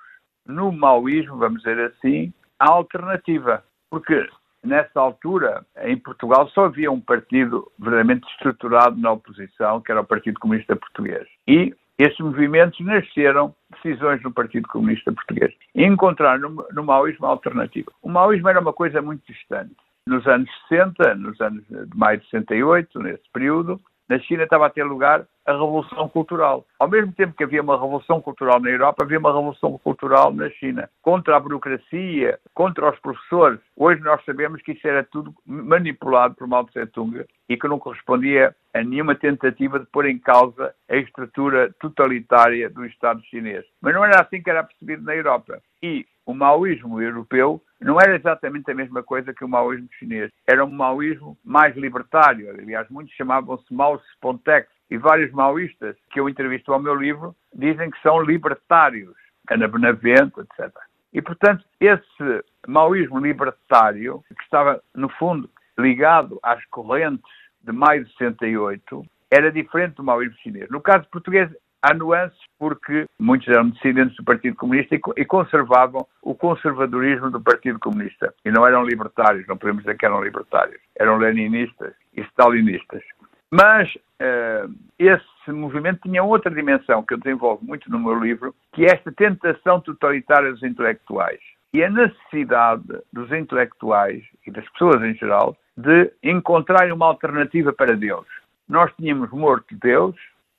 no 0.47 0.71
maoísmo, 0.71 1.37
vamos 1.37 1.63
dizer 1.63 1.81
assim, 1.87 2.33
a 2.59 2.71
alternativa. 2.71 3.65
Porque 3.91 4.29
nessa 4.67 5.01
altura, 5.01 5.65
em 5.83 5.97
Portugal, 5.97 6.49
só 6.49 6.67
havia 6.67 6.91
um 6.91 7.01
partido 7.01 7.71
verdadeiramente 7.79 8.27
estruturado 8.33 8.97
na 9.01 9.13
oposição, 9.13 9.81
que 9.81 9.91
era 9.91 10.01
o 10.01 10.07
Partido 10.07 10.39
Comunista 10.41 10.77
Português. 10.77 11.27
E 11.47 11.75
esses 11.99 12.19
movimentos 12.19 12.79
nasceram 12.81 13.55
decisões 13.71 14.23
no 14.23 14.33
Partido 14.33 14.69
Comunista 14.69 15.13
Português 15.13 15.55
e 15.75 15.85
encontraram 15.85 16.51
no, 16.51 16.67
no 16.73 16.85
maoísmo 16.85 17.27
alternativa. 17.27 17.91
O 18.03 18.11
maoísmo 18.11 18.49
era 18.49 18.61
uma 18.61 18.73
coisa 18.73 19.01
muito 19.01 19.23
distante. 19.27 19.75
Nos 20.07 20.27
anos 20.27 20.49
60, 20.69 21.15
nos 21.15 21.41
anos 21.41 21.65
de 21.67 21.97
maio 21.97 22.19
de 22.19 22.25
68, 22.27 22.99
nesse 23.01 23.25
período, 23.33 23.81
na 24.09 24.19
China 24.21 24.45
estava 24.45 24.67
a 24.67 24.71
ter 24.71 24.85
lugar 24.85 25.27
a 25.47 25.53
revolução 25.53 26.09
cultural. 26.09 26.67
Ao 26.79 26.89
mesmo 26.89 27.13
tempo 27.13 27.35
que 27.35 27.45
havia 27.45 27.63
uma 27.63 27.77
revolução 27.77 28.21
cultural 28.21 28.61
na 28.61 28.69
Europa, 28.69 29.05
havia 29.05 29.19
uma 29.19 29.33
revolução 29.33 29.79
cultural 29.79 30.33
na 30.33 30.51
China. 30.51 30.91
Contra 31.01 31.37
a 31.37 31.41
burocracia, 31.41 32.39
contra 32.53 32.91
os 32.91 32.99
professores. 32.99 33.61
Hoje 33.77 34.03
nós 34.03 34.23
sabemos 34.25 34.61
que 34.63 34.73
isso 34.73 34.87
era 34.87 35.05
tudo 35.05 35.33
manipulado 35.47 36.35
por 36.35 36.49
Mao 36.49 36.65
Tse-tung 36.65 37.25
e 37.49 37.57
que 37.57 37.69
não 37.69 37.79
correspondia 37.79 38.55
a 38.75 38.83
nenhuma 38.83 39.15
tentativa 39.15 39.79
de 39.79 39.87
pôr 39.87 40.07
em 40.07 40.19
causa 40.19 40.75
a 40.89 40.97
estrutura 40.97 41.73
totalitária 41.81 42.69
do 42.69 42.85
Estado 42.85 43.23
chinês. 43.25 43.65
Mas 43.81 43.95
não 43.95 44.05
era 44.05 44.21
assim 44.21 44.43
que 44.43 44.51
era 44.51 44.65
percebido 44.65 45.03
na 45.05 45.15
Europa. 45.15 45.63
E 45.83 46.05
o 46.27 46.35
maoísmo 46.35 47.01
europeu 47.01 47.63
não 47.81 48.01
era 48.01 48.17
exatamente 48.17 48.71
a 48.71 48.75
mesma 48.75 49.03
coisa 49.03 49.33
que 49.33 49.45
o 49.45 49.49
maoísmo 49.49 49.89
chinês. 49.99 50.33
Era 50.47 50.65
um 50.65 50.71
maoísmo 50.71 51.39
mais 51.45 51.77
libertário. 51.77 52.51
Aliás, 52.51 52.89
muitos 52.91 53.15
chamavam-se 53.15 53.73
Mao 53.73 54.01
Spontex. 54.15 54.69
E 54.91 54.97
vários 54.97 55.33
maoístas 55.33 55.97
que 56.11 56.21
eu 56.21 56.29
entrevisto 56.29 56.73
ao 56.73 56.81
meu 56.81 56.95
livro 56.95 57.35
dizem 57.55 57.91
que 57.91 58.01
são 58.03 58.21
libertários. 58.23 59.15
Ana 59.51 59.69
Benavente, 59.69 60.41
etc. 60.41 60.73
E, 61.13 61.23
portanto, 61.23 61.65
esse 61.81 62.45
maoísmo 62.67 63.19
libertário, 63.19 64.23
que 64.37 64.43
estava, 64.43 64.83
no 64.95 65.09
fundo, 65.09 65.49
ligado 65.79 66.39
às 66.43 66.65
correntes 66.67 67.31
de 67.63 67.73
maio 67.73 68.05
de 68.05 68.13
68, 68.13 69.05
era 69.31 69.51
diferente 69.51 69.97
do 69.97 70.05
maoísmo 70.05 70.37
chinês. 70.39 70.69
No 70.71 70.81
caso 70.81 71.09
português, 71.11 71.51
há 71.83 71.95
nuances 71.95 72.39
porque 72.59 73.07
muitos 73.19 73.49
eram 73.49 73.71
dissidentes 73.71 74.17
do 74.17 74.25
Partido 74.25 74.57
Comunista 74.57 74.95
e 75.17 75.25
conservavam 75.25 76.07
o 76.23 76.35
conservadorismo 76.35 77.31
do 77.31 77.41
Partido 77.41 77.79
Comunista. 77.79 78.35
E 78.45 78.51
não 78.51 78.67
eram 78.67 78.85
libertários, 78.85 79.47
não 79.47 79.57
podemos 79.57 79.85
dizer 79.85 79.97
que 79.97 80.07
eram 80.07 80.23
libertários. 80.23 80.81
Eram 80.97 81.19
leninistas 81.19 81.95
e 82.15 82.21
stalinistas. 82.23 83.03
Mas 83.51 83.93
uh, 83.95 84.73
esse 84.99 85.53
movimento 85.53 86.01
tinha 86.03 86.23
outra 86.23 86.51
dimensão 86.51 87.03
que 87.03 87.15
eu 87.15 87.19
desenvolvo 87.19 87.65
muito 87.65 87.91
no 87.91 87.99
meu 87.99 88.19
livro, 88.19 88.55
que 88.73 88.85
é 88.85 88.95
esta 88.95 89.13
tentação 89.13 89.81
totalitária 89.81 90.53
dos 90.53 90.63
intelectuais. 90.63 91.41
E 91.73 91.85
a 91.85 91.91
necessidade 91.91 92.85
dos 93.13 93.31
intelectuais 93.33 94.23
e 94.47 94.51
das 94.51 94.69
pessoas 94.71 95.03
em 95.03 95.15
geral 95.15 95.57
de 95.77 96.11
encontrarem 96.23 96.93
uma 96.93 97.07
alternativa 97.07 97.73
para 97.73 97.95
Deus. 97.95 98.27
Nós 98.69 98.91
tínhamos 98.97 99.31
morto 99.31 99.75
Deus, 99.77 100.17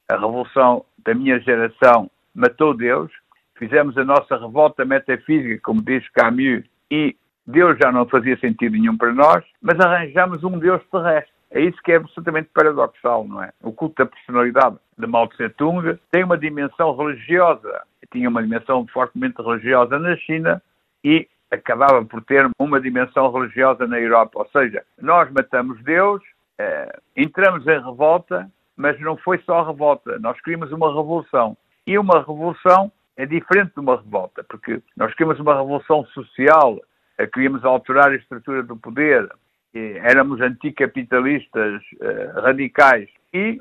a 0.10 0.16
revolução 0.16 0.86
da 1.04 1.14
minha 1.14 1.40
geração 1.40 2.10
matou 2.34 2.74
Deus, 2.74 3.12
fizemos 3.56 3.98
a 3.98 4.06
nossa 4.06 4.38
revolta 4.38 4.86
metafísica, 4.86 5.60
como 5.64 5.82
diz 5.82 6.08
Camus, 6.10 6.64
e 6.90 7.16
Deus 7.46 7.78
já 7.82 7.92
não 7.92 8.06
fazia 8.06 8.38
sentido 8.38 8.74
nenhum 8.74 8.96
para 8.96 9.14
nós, 9.14 9.44
mas 9.62 9.80
arranjamos 9.80 10.44
um 10.44 10.60
Deus 10.60 10.82
terrestre. 10.92 11.37
É 11.52 11.62
isso 11.62 11.82
que 11.84 11.92
é 11.92 11.96
absolutamente 11.96 12.50
paradoxal, 12.54 13.26
não 13.28 13.42
é? 13.42 13.52
O 13.64 13.72
culto 13.72 14.04
da 14.04 14.10
personalidade 14.10 14.78
de 14.98 15.08
Mao 15.08 15.28
Tse-tung 15.28 15.98
tem 16.12 16.24
uma 16.24 16.38
dimensão 16.38 16.96
religiosa, 16.96 17.82
tinha 18.12 18.30
uma 18.30 18.44
dimensão 18.44 18.86
fortemente 18.88 19.42
religiosa 19.42 19.98
na 19.98 20.16
China 20.18 20.62
e 21.04 21.28
acabava 21.50 22.04
por 22.04 22.22
ter 22.24 22.50
uma 22.60 22.82
dimensão 22.82 23.32
religiosa 23.32 23.88
na 23.88 24.00
Europa. 24.00 24.40
Ou 24.40 24.48
seja, 24.50 24.84
nós 25.02 25.32
matamos 25.32 25.82
Deus, 25.84 26.22
eh, 26.58 27.00
entramos 27.16 27.66
em 27.66 27.80
revolta 27.82 28.52
mas 28.78 29.00
não 29.02 29.18
foi 29.18 29.40
só 29.40 29.64
revolta, 29.64 30.20
nós 30.20 30.40
queríamos 30.42 30.72
uma 30.72 30.88
revolução. 30.88 31.58
E 31.86 31.98
uma 31.98 32.20
revolução 32.20 32.92
é 33.18 33.26
diferente 33.26 33.74
de 33.74 33.80
uma 33.80 33.98
revolta, 33.98 34.44
porque 34.44 34.82
nós 34.96 35.12
queríamos 35.14 35.40
uma 35.40 35.58
revolução 35.58 36.06
social, 36.08 36.80
eh, 37.18 37.26
queríamos 37.26 37.66
alterar 37.66 38.12
a 38.12 38.16
estrutura 38.16 38.62
do 38.62 38.78
poder, 38.78 39.28
éramos 39.74 40.42
anticapitalistas 40.42 41.82
uh, 42.02 42.42
radicais 42.42 43.10
e 43.34 43.60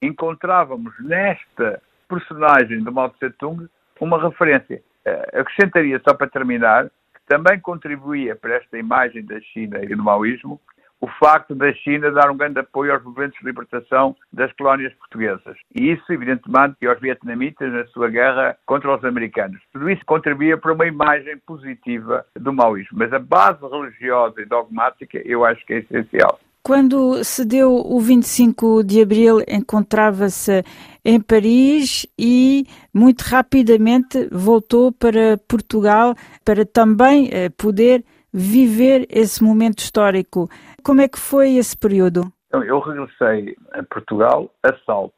encontrávamos 0.00 0.92
nesta 1.00 1.82
personagem 2.08 2.82
do 2.82 2.92
Mao 2.92 3.10
Tse-tung 3.10 3.68
uma 4.00 4.22
referência. 4.22 4.82
Uh, 5.06 5.40
acrescentaria, 5.40 6.00
só 6.06 6.14
para 6.14 6.28
terminar, 6.28 6.84
que 6.86 7.20
também 7.26 7.58
contribuía 7.60 8.36
para 8.36 8.56
esta 8.56 8.78
imagem 8.78 9.24
da 9.24 9.40
China 9.40 9.82
e 9.82 9.88
do 9.88 10.02
maoísmo 10.02 10.60
o 11.00 11.06
facto 11.18 11.54
da 11.54 11.72
China 11.74 12.10
dar 12.10 12.30
um 12.30 12.36
grande 12.36 12.60
apoio 12.60 12.92
aos 12.92 13.02
movimentos 13.02 13.38
de 13.38 13.46
libertação 13.46 14.16
das 14.32 14.52
colónias 14.54 14.92
portuguesas. 14.94 15.56
E 15.74 15.92
isso, 15.92 16.12
evidentemente, 16.12 16.76
e 16.80 16.86
aos 16.86 17.00
vietnamitas 17.00 17.72
na 17.72 17.86
sua 17.88 18.08
guerra 18.08 18.56
contra 18.64 18.94
os 18.94 19.04
americanos. 19.04 19.60
Tudo 19.72 19.90
isso 19.90 20.02
contribuía 20.06 20.56
para 20.56 20.72
uma 20.72 20.86
imagem 20.86 21.36
positiva 21.46 22.24
do 22.34 22.52
maoísmo. 22.52 22.98
Mas 22.98 23.12
a 23.12 23.18
base 23.18 23.60
religiosa 23.60 24.40
e 24.40 24.46
dogmática 24.46 25.20
eu 25.24 25.44
acho 25.44 25.64
que 25.66 25.74
é 25.74 25.78
essencial. 25.78 26.38
Quando 26.62 27.22
se 27.22 27.44
deu 27.44 27.76
o 27.76 28.00
25 28.00 28.82
de 28.82 29.00
abril, 29.00 29.40
encontrava-se 29.46 30.64
em 31.04 31.20
Paris 31.20 32.04
e 32.18 32.66
muito 32.92 33.22
rapidamente 33.22 34.28
voltou 34.32 34.90
para 34.90 35.38
Portugal 35.46 36.16
para 36.44 36.66
também 36.66 37.30
eh, 37.32 37.50
poder 37.50 38.04
viver 38.36 39.06
esse 39.08 39.42
momento 39.42 39.78
histórico. 39.78 40.50
Como 40.84 41.00
é 41.00 41.08
que 41.08 41.18
foi 41.18 41.54
esse 41.54 41.74
período? 41.74 42.30
Então, 42.48 42.62
eu 42.62 42.78
regressei 42.80 43.56
a 43.72 43.82
Portugal 43.82 44.50
a 44.62 44.74
salto. 44.84 45.14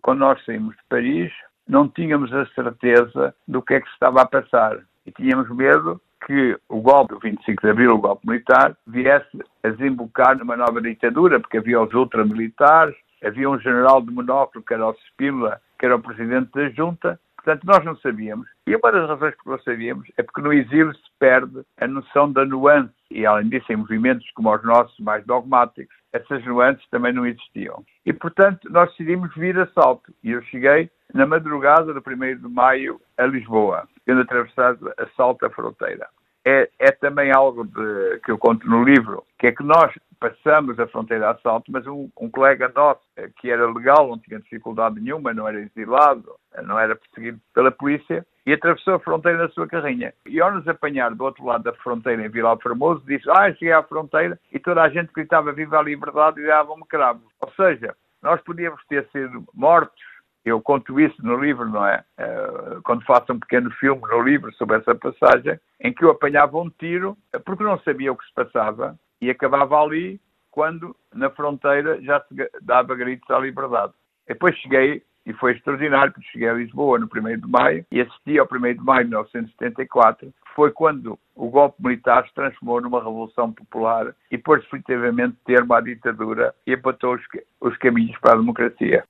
Quando 0.00 0.20
nós 0.20 0.42
saímos 0.44 0.74
de 0.74 0.82
Paris, 0.88 1.30
não 1.68 1.86
tínhamos 1.86 2.32
a 2.32 2.46
certeza 2.46 3.34
do 3.46 3.60
que 3.60 3.74
é 3.74 3.80
que 3.80 3.86
se 3.88 3.92
estava 3.92 4.22
a 4.22 4.26
passar. 4.26 4.78
E 5.04 5.12
tínhamos 5.12 5.50
medo 5.54 6.00
que 6.26 6.58
o 6.68 6.80
golpe 6.80 7.14
do 7.14 7.20
25 7.20 7.62
de 7.62 7.70
Abril, 7.70 7.94
o 7.94 7.98
golpe 7.98 8.26
militar, 8.26 8.74
viesse 8.86 9.38
a 9.62 9.68
desembocar 9.68 10.38
numa 10.38 10.56
nova 10.56 10.80
ditadura, 10.80 11.38
porque 11.38 11.58
havia 11.58 11.80
os 11.80 11.92
ultramilitares, 11.92 12.96
havia 13.22 13.50
um 13.50 13.58
general 13.58 14.00
de 14.00 14.10
monóculo, 14.10 14.64
que 14.64 14.72
era 14.72 14.86
o 14.86 14.96
Spínola, 15.08 15.60
que 15.78 15.84
era 15.84 15.96
o 15.96 16.02
presidente 16.02 16.50
da 16.54 16.70
junta, 16.70 17.20
Portanto, 17.42 17.64
nós 17.64 17.84
não 17.84 17.96
sabíamos. 17.96 18.48
E 18.66 18.76
uma 18.76 18.92
das 18.92 19.08
razões 19.08 19.34
que 19.34 19.48
não 19.48 19.58
sabíamos 19.60 20.08
é 20.16 20.22
porque 20.22 20.40
no 20.40 20.52
exílio 20.52 20.94
se 20.94 21.10
perde 21.18 21.62
a 21.80 21.86
noção 21.88 22.30
da 22.30 22.44
nuance. 22.44 22.92
E, 23.10 23.26
além 23.26 23.48
disso, 23.48 23.72
em 23.72 23.76
movimentos 23.76 24.30
como 24.32 24.54
os 24.54 24.62
nossos, 24.62 24.98
mais 25.00 25.24
dogmáticos, 25.26 25.94
essas 26.12 26.44
nuances 26.44 26.86
também 26.88 27.12
não 27.12 27.26
existiam. 27.26 27.84
E, 28.06 28.12
portanto, 28.12 28.68
nós 28.70 28.88
decidimos 28.90 29.34
vir 29.34 29.58
a 29.58 29.66
salto. 29.68 30.14
E 30.22 30.30
eu 30.30 30.42
cheguei 30.42 30.88
na 31.12 31.26
madrugada 31.26 31.92
do 31.92 32.00
1 32.00 32.36
de 32.38 32.48
maio 32.48 33.00
a 33.18 33.26
Lisboa, 33.26 33.88
tendo 34.06 34.20
atravessado 34.20 34.92
a 34.96 35.06
salto 35.16 35.44
a 35.44 35.50
fronteira. 35.50 36.08
É, 36.44 36.68
é, 36.78 36.90
também 36.92 37.32
algo 37.32 37.64
de, 37.64 38.20
que 38.24 38.30
eu 38.30 38.38
conto 38.38 38.68
no 38.68 38.82
livro, 38.82 39.24
que 39.38 39.48
é 39.48 39.52
que 39.52 39.62
nós 39.62 39.92
passamos 40.18 40.78
a 40.78 40.86
fronteira 40.86 41.32
de 41.32 41.38
assalto, 41.38 41.70
mas 41.70 41.86
um, 41.86 42.08
um, 42.20 42.30
colega 42.30 42.70
nosso, 42.74 43.00
eh, 43.16 43.28
que 43.40 43.50
era 43.50 43.68
legal, 43.70 44.08
não 44.08 44.18
tinha 44.18 44.38
dificuldade 44.38 45.00
nenhuma, 45.00 45.34
não 45.34 45.48
era 45.48 45.60
exilado, 45.60 46.32
eh, 46.54 46.62
não 46.62 46.78
era 46.78 46.94
perseguido 46.94 47.40
pela 47.52 47.72
polícia, 47.72 48.24
e 48.44 48.52
atravessou 48.52 48.94
a 48.94 49.00
fronteira 49.00 49.38
na 49.38 49.48
sua 49.50 49.66
carrinha. 49.66 50.12
E 50.26 50.40
ao 50.40 50.52
nos 50.52 50.66
apanhar 50.66 51.14
do 51.14 51.24
outro 51.24 51.44
lado 51.44 51.64
da 51.64 51.72
fronteira, 51.74 52.24
em 52.24 52.28
Vila 52.28 52.58
Formoso, 52.58 53.02
disse, 53.06 53.28
ah, 53.30 53.52
cheguei 53.52 53.72
à 53.72 53.82
fronteira, 53.82 54.38
e 54.52 54.58
toda 54.58 54.82
a 54.82 54.88
gente 54.88 55.12
gritava 55.12 55.52
viva 55.52 55.78
a 55.78 55.82
liberdade 55.82 56.40
e 56.40 56.46
davam-me 56.46 56.84
cravos. 56.86 57.30
Ou 57.40 57.50
seja, 57.52 57.94
nós 58.22 58.40
podíamos 58.42 58.80
ter 58.86 59.06
sido 59.10 59.44
mortos, 59.54 60.02
eu 60.44 60.60
conto 60.60 60.98
isso 60.98 61.24
no 61.24 61.36
livro, 61.36 61.68
não 61.68 61.86
é? 61.86 62.04
Eh, 62.18 62.78
quando 62.82 63.04
faço 63.04 63.32
um 63.32 63.38
pequeno 63.38 63.70
filme 63.72 64.02
no 64.02 64.22
livro 64.22 64.52
sobre 64.54 64.76
essa 64.76 64.94
passagem, 64.94 65.58
em 65.80 65.92
que 65.92 66.04
eu 66.04 66.10
apanhava 66.10 66.58
um 66.58 66.68
tiro, 66.68 67.16
porque 67.44 67.62
não 67.62 67.78
sabia 67.80 68.12
o 68.12 68.16
que 68.16 68.26
se 68.26 68.34
passava, 68.34 68.98
e 69.20 69.30
acabava 69.30 69.80
ali 69.80 70.20
quando 70.50 70.96
na 71.14 71.30
fronteira 71.30 72.00
já 72.02 72.20
se 72.20 72.34
dava 72.60 72.94
gritos 72.96 73.30
à 73.30 73.38
liberdade. 73.38 73.92
Depois 74.26 74.56
cheguei, 74.58 75.02
e 75.24 75.32
foi 75.32 75.52
extraordinário, 75.52 76.12
porque 76.12 76.28
cheguei 76.30 76.48
a 76.48 76.54
Lisboa 76.54 76.98
no 76.98 77.06
1 77.06 77.40
de 77.40 77.48
maio 77.48 77.86
e 77.90 78.00
assisti 78.00 78.38
ao 78.38 78.48
1 78.50 78.74
de 78.74 78.80
maio 78.80 79.04
de 79.04 79.10
1974, 79.10 80.32
foi 80.54 80.70
quando 80.70 81.18
o 81.34 81.48
golpe 81.48 81.82
militar 81.82 82.26
se 82.26 82.34
transformou 82.34 82.80
numa 82.80 82.98
revolução 82.98 83.52
popular 83.52 84.14
e 84.30 84.36
pôs 84.36 84.62
definitivamente 84.62 85.36
termo 85.46 85.74
à 85.74 85.80
ditadura 85.80 86.54
e 86.66 86.74
apontou 86.74 87.14
os, 87.14 87.22
os 87.60 87.76
caminhos 87.78 88.18
para 88.18 88.34
a 88.34 88.36
democracia. 88.36 89.04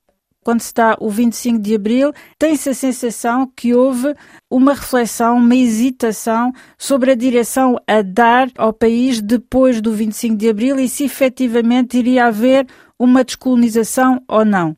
quando 0.45 0.61
está 0.61 0.97
o 1.01 1.09
25 1.09 1.61
de 1.61 1.75
Abril, 1.77 2.13
tem-se 2.39 2.69
a 2.69 2.75
sensação 2.75 3.51
que 3.57 3.75
houve 3.75 4.15
uma 4.51 4.75
reflexão, 4.75 5.37
uma 5.37 5.55
hesitação 5.55 6.53
sobre 6.77 7.13
a 7.13 7.15
direção 7.15 7.77
a 7.87 8.03
dar 8.03 8.49
ao 8.59 8.73
país 8.73 9.21
depois 9.21 9.81
do 9.81 9.93
25 9.93 10.37
de 10.37 10.49
Abril 10.49 10.79
e 10.79 10.89
se 10.89 11.05
efetivamente 11.05 11.99
iria 11.99 12.27
haver 12.27 12.67
uma 12.99 13.25
descolonização 13.25 14.23
ou 14.29 14.45
não. 14.45 14.77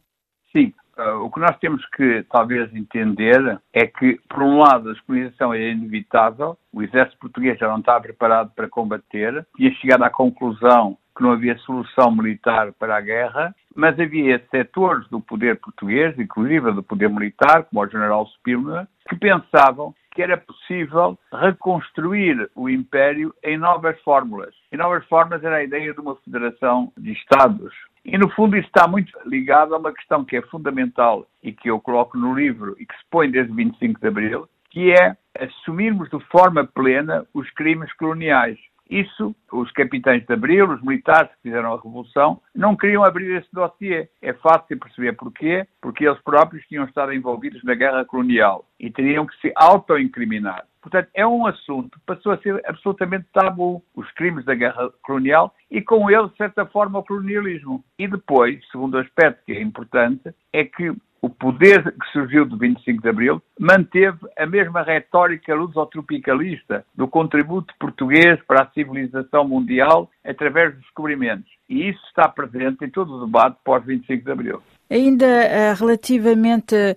Uh, 0.97 1.25
o 1.25 1.31
que 1.31 1.41
nós 1.41 1.57
temos 1.59 1.85
que 1.91 2.25
talvez 2.31 2.73
entender 2.75 3.61
é 3.73 3.87
que, 3.87 4.21
por 4.29 4.43
um 4.43 4.59
lado, 4.59 4.91
a 4.91 4.93
descolonização 4.93 5.53
é 5.53 5.71
inevitável, 5.71 6.57
o 6.73 6.83
exército 6.83 7.19
português 7.19 7.59
já 7.59 7.69
não 7.69 7.79
estava 7.79 8.03
preparado 8.03 8.53
para 8.55 8.69
combater, 8.69 9.45
tinha 9.57 9.73
chegado 9.75 10.05
à 10.05 10.11
conclusão 10.11 10.97
que 11.17 11.23
não 11.23 11.33
havia 11.33 11.57
solução 11.59 12.11
militar 12.11 12.73
para 12.73 12.97
a 12.97 13.01
guerra, 13.01 13.55
mas 13.75 13.99
havia 13.99 14.43
setores 14.51 15.09
do 15.09 15.21
poder 15.21 15.61
português, 15.61 16.19
inclusive 16.19 16.73
do 16.73 16.83
poder 16.83 17.09
militar, 17.09 17.65
como 17.65 17.83
o 17.83 17.89
general 17.89 18.27
Spínola, 18.27 18.89
que 19.09 19.17
pensavam 19.17 19.95
que 20.15 20.23
era 20.23 20.37
possível 20.37 21.19
reconstruir 21.33 22.49
o 22.55 22.69
Império 22.69 23.35
em 23.43 23.59
novas 23.59 24.01
fórmulas. 24.03 24.55
E 24.71 24.77
novas 24.77 25.05
fórmulas 25.07 25.43
era 25.43 25.57
a 25.57 25.65
ideia 25.65 25.93
de 25.93 26.01
uma 26.01 26.17
federação 26.17 26.93
de 26.97 27.13
Estados. 27.13 27.75
E, 28.05 28.19
no 28.19 28.29
fundo, 28.31 28.57
isso 28.57 28.67
está 28.67 28.87
muito 28.87 29.11
ligado 29.25 29.75
a 29.75 29.79
uma 29.79 29.93
questão 29.93 30.25
que 30.25 30.37
é 30.37 30.43
fundamental 30.43 31.27
e 31.43 31.53
que 31.53 31.71
eu 31.71 31.81
coloco 31.81 32.19
no 32.19 32.35
livro 32.35 32.77
e 32.79 32.85
que 32.85 32.95
se 32.95 33.05
põe 33.11 33.31
desde 33.31 33.53
25 33.55 33.99
de 33.99 34.07
Abril, 34.07 34.49
que 34.71 34.93
é 34.93 35.17
assumirmos 35.39 36.11
de 36.11 36.21
forma 36.27 36.67
plena 36.67 37.27
os 37.33 37.51
crimes 37.53 37.93
coloniais. 37.95 38.59
Isso, 38.89 39.35
os 39.53 39.71
capitães 39.73 40.25
de 40.27 40.33
Abril, 40.33 40.71
os 40.71 40.83
militares 40.83 41.31
que 41.37 41.43
fizeram 41.43 41.73
a 41.73 41.77
Revolução, 41.77 42.41
não 42.55 42.77
queriam 42.77 43.03
abrir 43.05 43.37
esse 43.37 43.49
dossiê. 43.53 44.09
É 44.21 44.33
fácil 44.35 44.79
perceber 44.79 45.15
porquê, 45.15 45.67
porque 45.81 46.07
eles 46.07 46.21
próprios 46.23 46.65
tinham 46.67 46.85
estado 46.85 47.13
envolvidos 47.13 47.63
na 47.65 47.75
guerra 47.75 48.05
colonial 48.05 48.67
e 48.79 48.91
teriam 48.91 49.27
que 49.27 49.37
se 49.41 49.53
auto-incriminar. 49.57 50.65
Portanto, 50.83 51.09
é 51.15 51.27
um 51.27 51.47
assunto 51.47 51.99
que 51.99 52.05
passou 52.05 52.33
a 52.33 52.39
ser 52.39 52.61
absolutamente 52.67 53.27
tabu, 53.33 53.83
os 53.97 54.11
crimes 54.13 54.45
da 54.45 54.55
guerra 54.55 54.91
colonial 55.03 55.55
e 55.71 55.81
com 55.81 56.11
ele, 56.11 56.29
de 56.29 56.37
certa 56.37 56.67
forma, 56.67 56.99
o 56.99 57.03
colonialismo. 57.03 57.83
E 57.99 58.07
depois, 58.07 58.63
segundo 58.71 58.99
aspecto 58.99 59.43
que 59.47 59.53
é 59.53 59.63
importante, 59.63 60.35
é 60.53 60.63
que 60.63 60.95
o 61.25 61.31
poder 61.31 61.83
que 61.83 62.13
surgiu 62.13 62.45
do 62.45 62.59
25 62.59 63.01
de 63.01 63.09
Abril 63.09 63.43
manteve 63.59 64.19
a 64.37 64.45
mesma 64.45 64.83
retórica 64.83 65.55
lusotropicalista 65.55 66.85
do 66.95 67.09
contributo 67.09 67.73
português 67.81 68.39
para 68.47 68.65
a 68.65 68.71
civilização 68.73 69.49
mundial 69.49 70.11
através 70.23 70.75
dos 70.75 70.83
descobrimentos. 70.83 71.51
E 71.67 71.89
isso 71.89 72.01
está 72.09 72.29
presente 72.29 72.85
em 72.85 72.91
todo 72.91 73.15
o 73.15 73.25
debate 73.25 73.57
pós-25 73.65 74.23
de 74.23 74.31
Abril. 74.31 74.63
Ainda 74.91 75.25
uh, 75.25 75.81
relativamente 75.81 76.75
uh, 76.75 76.95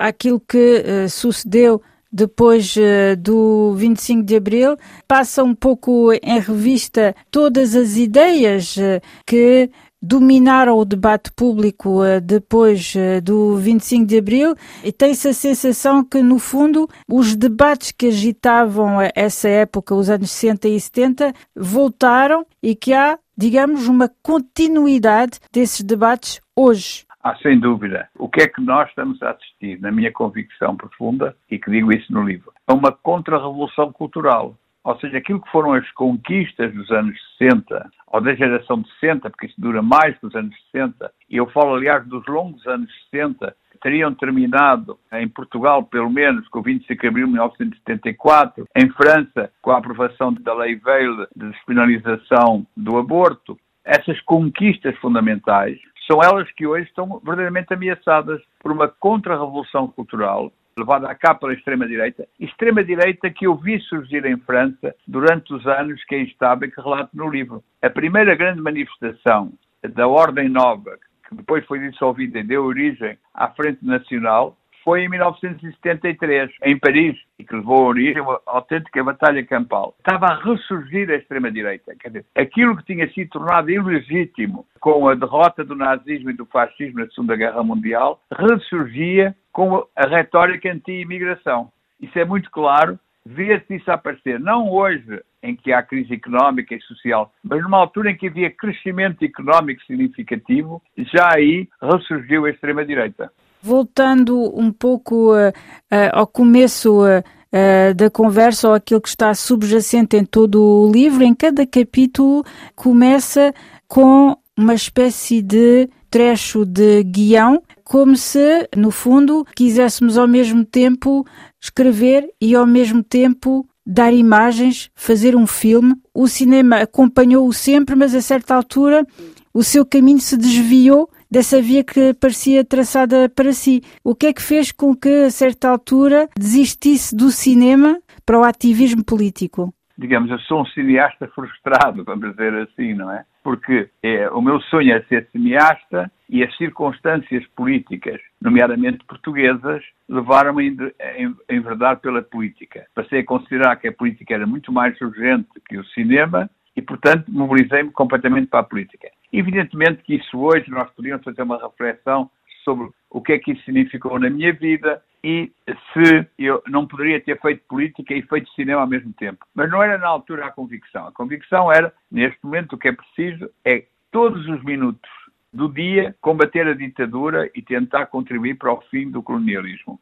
àquilo 0.00 0.40
que 0.40 0.82
uh, 0.82 1.08
sucedeu 1.08 1.80
depois 2.12 2.74
do 3.20 3.72
25 3.76 4.24
de 4.24 4.34
Abril, 4.34 4.76
passa 5.06 5.44
um 5.44 5.54
pouco 5.54 6.12
em 6.12 6.40
revista 6.40 7.14
todas 7.30 7.76
as 7.76 7.96
ideias 7.96 8.76
que 9.24 9.70
dominaram 10.02 10.76
o 10.76 10.84
debate 10.84 11.30
público 11.32 12.02
uh, 12.02 12.20
depois 12.20 12.94
uh, 12.94 13.20
do 13.22 13.56
25 13.56 14.06
de 14.06 14.18
Abril 14.18 14.54
e 14.84 14.92
tem-se 14.92 15.28
a 15.28 15.32
sensação 15.32 16.04
que, 16.04 16.22
no 16.22 16.38
fundo, 16.38 16.88
os 17.08 17.36
debates 17.36 17.92
que 17.92 18.06
agitavam 18.06 18.98
essa 19.14 19.48
época, 19.48 19.94
os 19.94 20.08
anos 20.08 20.30
60 20.30 20.68
e 20.68 20.80
70, 20.80 21.32
voltaram 21.54 22.46
e 22.62 22.74
que 22.74 22.92
há, 22.92 23.18
digamos, 23.36 23.88
uma 23.88 24.10
continuidade 24.22 25.38
desses 25.52 25.82
debates 25.82 26.40
hoje. 26.56 27.04
Ah, 27.22 27.36
sem 27.42 27.60
dúvida. 27.60 28.08
O 28.18 28.28
que 28.30 28.40
é 28.42 28.48
que 28.48 28.62
nós 28.62 28.88
estamos 28.88 29.22
a 29.22 29.32
assistir, 29.32 29.78
na 29.78 29.92
minha 29.92 30.10
convicção 30.10 30.74
profunda, 30.74 31.36
e 31.50 31.58
que 31.58 31.70
digo 31.70 31.92
isso 31.92 32.10
no 32.10 32.22
livro? 32.22 32.50
A 32.66 32.72
uma 32.72 32.92
contra-revolução 32.92 33.92
cultural. 33.92 34.56
Ou 34.82 34.98
seja, 34.98 35.18
aquilo 35.18 35.40
que 35.40 35.50
foram 35.50 35.74
as 35.74 35.90
conquistas 35.92 36.72
dos 36.72 36.90
anos 36.90 37.16
60, 37.38 37.90
ou 38.06 38.20
da 38.20 38.34
geração 38.34 38.80
de 38.80 38.90
60, 38.98 39.28
porque 39.30 39.46
isso 39.46 39.60
dura 39.60 39.82
mais 39.82 40.18
que 40.18 40.26
os 40.26 40.34
anos 40.34 40.54
60, 40.72 41.12
e 41.28 41.36
eu 41.36 41.46
falo, 41.50 41.74
aliás, 41.74 42.06
dos 42.06 42.26
longos 42.26 42.66
anos 42.66 42.90
60, 43.10 43.54
que 43.70 43.78
teriam 43.78 44.14
terminado 44.14 44.98
em 45.12 45.28
Portugal, 45.28 45.82
pelo 45.84 46.10
menos, 46.10 46.48
com 46.48 46.60
o 46.60 46.62
25 46.62 47.00
de 47.00 47.08
abril 47.08 47.26
de 47.26 47.32
1974, 47.32 48.64
em 48.74 48.88
França, 48.90 49.52
com 49.60 49.70
a 49.70 49.78
aprovação 49.78 50.32
da 50.32 50.54
Lei 50.54 50.76
Veil 50.76 51.26
de 51.36 51.50
despenalização 51.50 52.66
do 52.74 52.96
aborto. 52.96 53.58
Essas 53.84 54.20
conquistas 54.22 54.96
fundamentais 54.98 55.78
são 56.10 56.20
elas 56.22 56.50
que 56.52 56.66
hoje 56.66 56.88
estão 56.88 57.20
verdadeiramente 57.22 57.72
ameaçadas 57.72 58.40
por 58.60 58.72
uma 58.72 58.88
contra-revolução 58.88 59.88
cultural 59.88 60.52
levada 60.80 61.08
a 61.08 61.14
cabo 61.14 61.40
pela 61.40 61.54
extrema-direita, 61.54 62.26
extrema-direita 62.38 63.30
que 63.30 63.46
eu 63.46 63.54
vi 63.54 63.78
surgir 63.80 64.24
em 64.24 64.36
França 64.38 64.94
durante 65.06 65.52
os 65.54 65.66
anos 65.66 66.02
que 66.04 66.14
aí 66.14 66.24
estava 66.24 66.64
e 66.64 66.70
que 66.70 66.80
relato 66.80 67.10
no 67.14 67.28
livro. 67.28 67.62
A 67.82 67.90
primeira 67.90 68.34
grande 68.34 68.60
manifestação 68.60 69.52
da 69.94 70.08
Ordem 70.08 70.48
Nova, 70.48 70.98
que 71.28 71.34
depois 71.34 71.64
foi 71.66 71.78
dissolvida 71.78 72.40
e 72.40 72.42
deu 72.42 72.64
origem 72.64 73.16
à 73.34 73.48
Frente 73.48 73.84
Nacional, 73.84 74.56
foi 74.84 75.04
em 75.04 75.08
1973, 75.08 76.50
em 76.64 76.78
Paris, 76.78 77.16
e 77.38 77.44
que 77.44 77.54
levou 77.54 77.78
a 77.78 77.88
origem 77.88 78.18
a 78.18 78.22
uma 78.22 78.40
autêntica 78.46 79.02
batalha 79.02 79.44
campal. 79.44 79.94
Estava 79.98 80.26
a 80.26 80.42
ressurgir 80.42 81.10
a 81.10 81.16
extrema-direita. 81.16 81.92
Aquilo 82.36 82.76
que 82.76 82.84
tinha 82.84 83.10
sido 83.12 83.30
tornado 83.30 83.70
ilegítimo 83.70 84.66
com 84.80 85.08
a 85.08 85.14
derrota 85.14 85.64
do 85.64 85.74
nazismo 85.74 86.30
e 86.30 86.36
do 86.36 86.46
fascismo 86.46 87.00
na 87.00 87.06
Segunda 87.08 87.36
Guerra 87.36 87.62
Mundial, 87.62 88.20
ressurgia 88.32 89.34
com 89.52 89.86
a 89.96 90.06
retórica 90.08 90.72
anti-imigração. 90.72 91.70
Isso 92.00 92.18
é 92.18 92.24
muito 92.24 92.50
claro, 92.50 92.98
vê-se 93.26 93.76
isso 93.76 93.90
aparecer, 93.90 94.40
não 94.40 94.70
hoje, 94.70 95.20
em 95.42 95.54
que 95.54 95.72
há 95.72 95.82
crise 95.82 96.14
económica 96.14 96.74
e 96.74 96.80
social, 96.82 97.32
mas 97.42 97.62
numa 97.62 97.78
altura 97.78 98.10
em 98.10 98.16
que 98.16 98.28
havia 98.28 98.50
crescimento 98.50 99.24
económico 99.24 99.82
significativo, 99.82 100.82
já 100.96 101.30
aí 101.34 101.68
ressurgiu 101.82 102.46
a 102.46 102.50
extrema-direita. 102.50 103.30
Voltando 103.62 104.38
um 104.58 104.72
pouco 104.72 105.34
uh, 105.34 105.48
uh, 105.48 106.10
ao 106.12 106.26
começo 106.26 107.02
uh, 107.04 107.94
da 107.94 108.08
conversa, 108.08 108.68
ou 108.68 108.74
aquilo 108.74 109.00
que 109.00 109.08
está 109.08 109.34
subjacente 109.34 110.16
em 110.16 110.24
todo 110.24 110.62
o 110.62 110.90
livro, 110.90 111.24
em 111.24 111.34
cada 111.34 111.66
capítulo 111.66 112.44
começa 112.74 113.52
com 113.88 114.36
uma 114.56 114.74
espécie 114.74 115.42
de 115.42 115.88
trecho 116.10 116.64
de 116.64 117.02
guião, 117.04 117.62
como 117.84 118.16
se, 118.16 118.68
no 118.76 118.90
fundo, 118.90 119.44
quiséssemos 119.54 120.18
ao 120.18 120.28
mesmo 120.28 120.64
tempo 120.64 121.26
escrever 121.60 122.28
e 122.40 122.54
ao 122.54 122.66
mesmo 122.66 123.02
tempo 123.02 123.66
dar 123.86 124.12
imagens, 124.12 124.90
fazer 124.94 125.34
um 125.34 125.46
filme. 125.46 125.94
O 126.14 126.28
cinema 126.28 126.76
acompanhou-o 126.76 127.52
sempre, 127.52 127.96
mas 127.96 128.14
a 128.14 128.20
certa 128.20 128.54
altura 128.54 129.04
o 129.52 129.64
seu 129.64 129.84
caminho 129.84 130.20
se 130.20 130.36
desviou 130.36 131.10
dessa 131.30 131.62
via 131.62 131.84
que 131.84 132.12
parecia 132.14 132.64
traçada 132.64 133.28
para 133.28 133.52
si. 133.52 133.82
O 134.04 134.14
que 134.14 134.26
é 134.26 134.32
que 134.32 134.42
fez 134.42 134.72
com 134.72 134.94
que, 134.94 135.24
a 135.24 135.30
certa 135.30 135.68
altura, 135.68 136.28
desistisse 136.36 137.14
do 137.14 137.30
cinema 137.30 137.98
para 138.26 138.38
o 138.38 138.44
ativismo 138.44 139.04
político? 139.04 139.72
Digamos, 139.96 140.30
eu 140.30 140.38
sou 140.40 140.62
um 140.62 140.66
cineasta 140.66 141.28
frustrado, 141.28 142.04
vamos 142.04 142.30
dizer 142.30 142.54
assim, 142.54 142.94
não 142.94 143.12
é? 143.12 143.22
Porque 143.44 143.90
é, 144.02 144.30
o 144.30 144.40
meu 144.40 144.58
sonho 144.62 144.94
é 144.94 145.02
ser 145.02 145.28
cineasta 145.30 146.10
e 146.26 146.42
as 146.42 146.56
circunstâncias 146.56 147.46
políticas, 147.48 148.18
nomeadamente 148.40 149.04
portuguesas, 149.04 149.82
levaram-me 150.08 150.74
a 150.98 151.54
enverdar 151.54 151.98
pela 151.98 152.22
política. 152.22 152.86
Passei 152.94 153.20
a 153.20 153.24
considerar 153.24 153.76
que 153.76 153.88
a 153.88 153.92
política 153.92 154.32
era 154.32 154.46
muito 154.46 154.72
mais 154.72 154.98
urgente 155.02 155.48
que 155.68 155.76
o 155.76 155.84
cinema 155.88 156.48
e, 156.80 156.82
portanto, 156.82 157.26
mobilizei-me 157.28 157.90
completamente 157.90 158.46
para 158.46 158.60
a 158.60 158.64
política. 158.64 159.10
Evidentemente 159.30 160.02
que 160.02 160.14
isso 160.14 160.40
hoje 160.40 160.70
nós 160.70 160.90
podíamos 160.92 161.22
fazer 161.22 161.42
uma 161.42 161.60
reflexão 161.60 162.30
sobre 162.64 162.88
o 163.10 163.20
que 163.20 163.34
é 163.34 163.38
que 163.38 163.52
isso 163.52 163.62
significou 163.64 164.18
na 164.18 164.30
minha 164.30 164.52
vida 164.54 165.02
e 165.22 165.52
se 165.92 166.26
eu 166.38 166.62
não 166.66 166.86
poderia 166.86 167.20
ter 167.20 167.38
feito 167.38 167.62
política 167.68 168.14
e 168.14 168.22
feito 168.22 168.50
cinema 168.52 168.80
ao 168.80 168.86
mesmo 168.86 169.12
tempo. 169.12 169.44
Mas 169.54 169.70
não 169.70 169.82
era 169.82 169.98
na 169.98 170.08
altura 170.08 170.46
a 170.46 170.50
convicção. 170.50 171.06
A 171.06 171.12
convicção 171.12 171.70
era, 171.70 171.92
neste 172.10 172.38
momento, 172.42 172.72
o 172.72 172.78
que 172.78 172.88
é 172.88 172.92
preciso 172.92 173.50
é 173.62 173.84
todos 174.10 174.48
os 174.48 174.64
minutos 174.64 175.10
do 175.52 175.68
dia 175.68 176.16
combater 176.22 176.66
a 176.66 176.74
ditadura 176.74 177.50
e 177.54 177.60
tentar 177.60 178.06
contribuir 178.06 178.54
para 178.54 178.72
o 178.72 178.80
fim 178.90 179.10
do 179.10 179.22
colonialismo. 179.22 180.00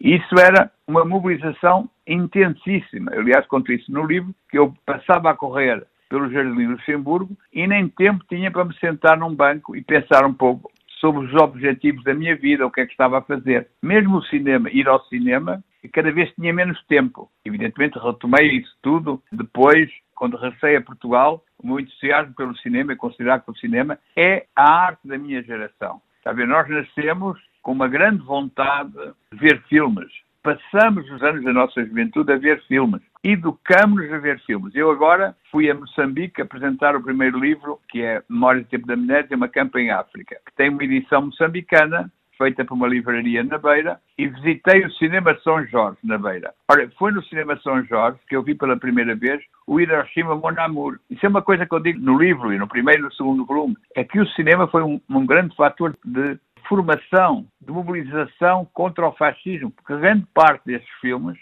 Isso 0.00 0.34
era 0.40 0.72
uma 0.88 1.04
mobilização 1.04 1.88
intensíssima. 2.04 3.12
Aliás, 3.12 3.46
conto 3.46 3.72
isso 3.72 3.92
no 3.92 4.04
livro, 4.04 4.34
que 4.50 4.58
eu 4.58 4.74
passava 4.84 5.30
a 5.30 5.36
correr 5.36 5.86
pelo 6.08 6.30
Jardim 6.30 6.66
Luxemburgo 6.66 7.36
e 7.52 7.66
nem 7.66 7.88
tempo 7.88 8.24
tinha 8.28 8.50
para 8.50 8.64
me 8.64 8.74
sentar 8.78 9.16
num 9.18 9.34
banco 9.34 9.76
e 9.76 9.82
pensar 9.82 10.24
um 10.24 10.32
pouco 10.32 10.70
sobre 11.00 11.26
os 11.26 11.34
objetivos 11.34 12.02
da 12.04 12.14
minha 12.14 12.34
vida, 12.36 12.66
o 12.66 12.70
que 12.70 12.80
é 12.80 12.86
que 12.86 12.92
estava 12.92 13.18
a 13.18 13.22
fazer. 13.22 13.68
Mesmo 13.82 14.18
o 14.18 14.24
cinema, 14.24 14.70
ir 14.70 14.88
ao 14.88 15.04
cinema, 15.06 15.62
cada 15.92 16.10
vez 16.10 16.32
tinha 16.34 16.52
menos 16.52 16.82
tempo. 16.86 17.30
Evidentemente 17.44 17.98
retomei 17.98 18.58
isso 18.58 18.74
tudo 18.82 19.22
depois, 19.30 19.90
quando 20.14 20.36
regressei 20.36 20.76
a 20.76 20.82
Portugal, 20.82 21.44
o 21.58 21.66
meu 21.66 21.80
entusiasmo 21.80 22.34
pelo 22.34 22.56
cinema 22.58 22.92
e 22.92 22.96
considerar 22.96 23.40
que 23.40 23.50
o 23.50 23.56
cinema 23.56 23.98
é 24.16 24.46
a 24.54 24.86
arte 24.86 25.06
da 25.06 25.18
minha 25.18 25.42
geração. 25.42 26.00
Sabe, 26.24 26.44
nós 26.46 26.68
nascemos 26.68 27.38
com 27.62 27.72
uma 27.72 27.88
grande 27.88 28.22
vontade 28.22 28.92
de 28.92 29.38
ver 29.38 29.62
filmes. 29.68 30.10
Passamos 30.42 31.08
os 31.10 31.22
anos 31.22 31.44
da 31.44 31.52
nossa 31.52 31.84
juventude 31.84 32.32
a 32.32 32.36
ver 32.36 32.62
filmes. 32.66 33.02
Educamos-nos 33.28 34.12
a 34.12 34.18
ver 34.18 34.38
filmes. 34.42 34.72
Eu 34.76 34.88
agora 34.88 35.34
fui 35.50 35.68
a 35.68 35.74
Moçambique 35.74 36.40
apresentar 36.40 36.94
o 36.94 37.02
primeiro 37.02 37.40
livro, 37.40 37.80
que 37.88 38.00
é 38.00 38.22
Memória 38.28 38.62
do 38.62 38.68
Tempo 38.68 38.86
da 38.86 38.94
Amnésia, 38.94 39.36
uma 39.36 39.48
campa 39.48 39.80
em 39.80 39.90
África, 39.90 40.36
que 40.46 40.54
tem 40.54 40.68
uma 40.68 40.84
edição 40.84 41.22
moçambicana 41.22 42.08
feita 42.38 42.64
por 42.64 42.74
uma 42.74 42.86
livraria 42.86 43.42
na 43.42 43.58
Beira, 43.58 44.00
e 44.16 44.28
visitei 44.28 44.84
o 44.84 44.92
Cinema 44.92 45.36
São 45.42 45.66
Jorge, 45.66 45.98
na 46.04 46.16
Beira. 46.16 46.54
Ora, 46.70 46.88
foi 46.96 47.10
no 47.10 47.20
Cinema 47.24 47.58
São 47.64 47.82
Jorge 47.86 48.20
que 48.28 48.36
eu 48.36 48.44
vi 48.44 48.54
pela 48.54 48.76
primeira 48.76 49.16
vez 49.16 49.42
o 49.66 49.80
Hiroshima 49.80 50.36
Mon 50.36 50.54
Amour. 50.56 51.00
Isso 51.10 51.26
é 51.26 51.28
uma 51.28 51.42
coisa 51.42 51.66
que 51.66 51.74
eu 51.74 51.80
digo 51.80 51.98
no 51.98 52.16
livro 52.16 52.52
e 52.52 52.58
no 52.58 52.68
primeiro 52.68 53.00
e 53.00 53.04
no 53.06 53.12
segundo 53.12 53.44
volume, 53.44 53.76
é 53.96 54.04
que 54.04 54.20
o 54.20 54.28
cinema 54.34 54.68
foi 54.68 54.84
um, 54.84 55.00
um 55.10 55.26
grande 55.26 55.56
fator 55.56 55.96
de 56.04 56.38
formação, 56.68 57.44
de 57.60 57.72
mobilização 57.72 58.68
contra 58.72 59.08
o 59.08 59.12
fascismo, 59.12 59.72
porque 59.72 59.96
grande 59.96 60.26
parte 60.32 60.64
destes 60.66 60.94
filmes 61.00 61.36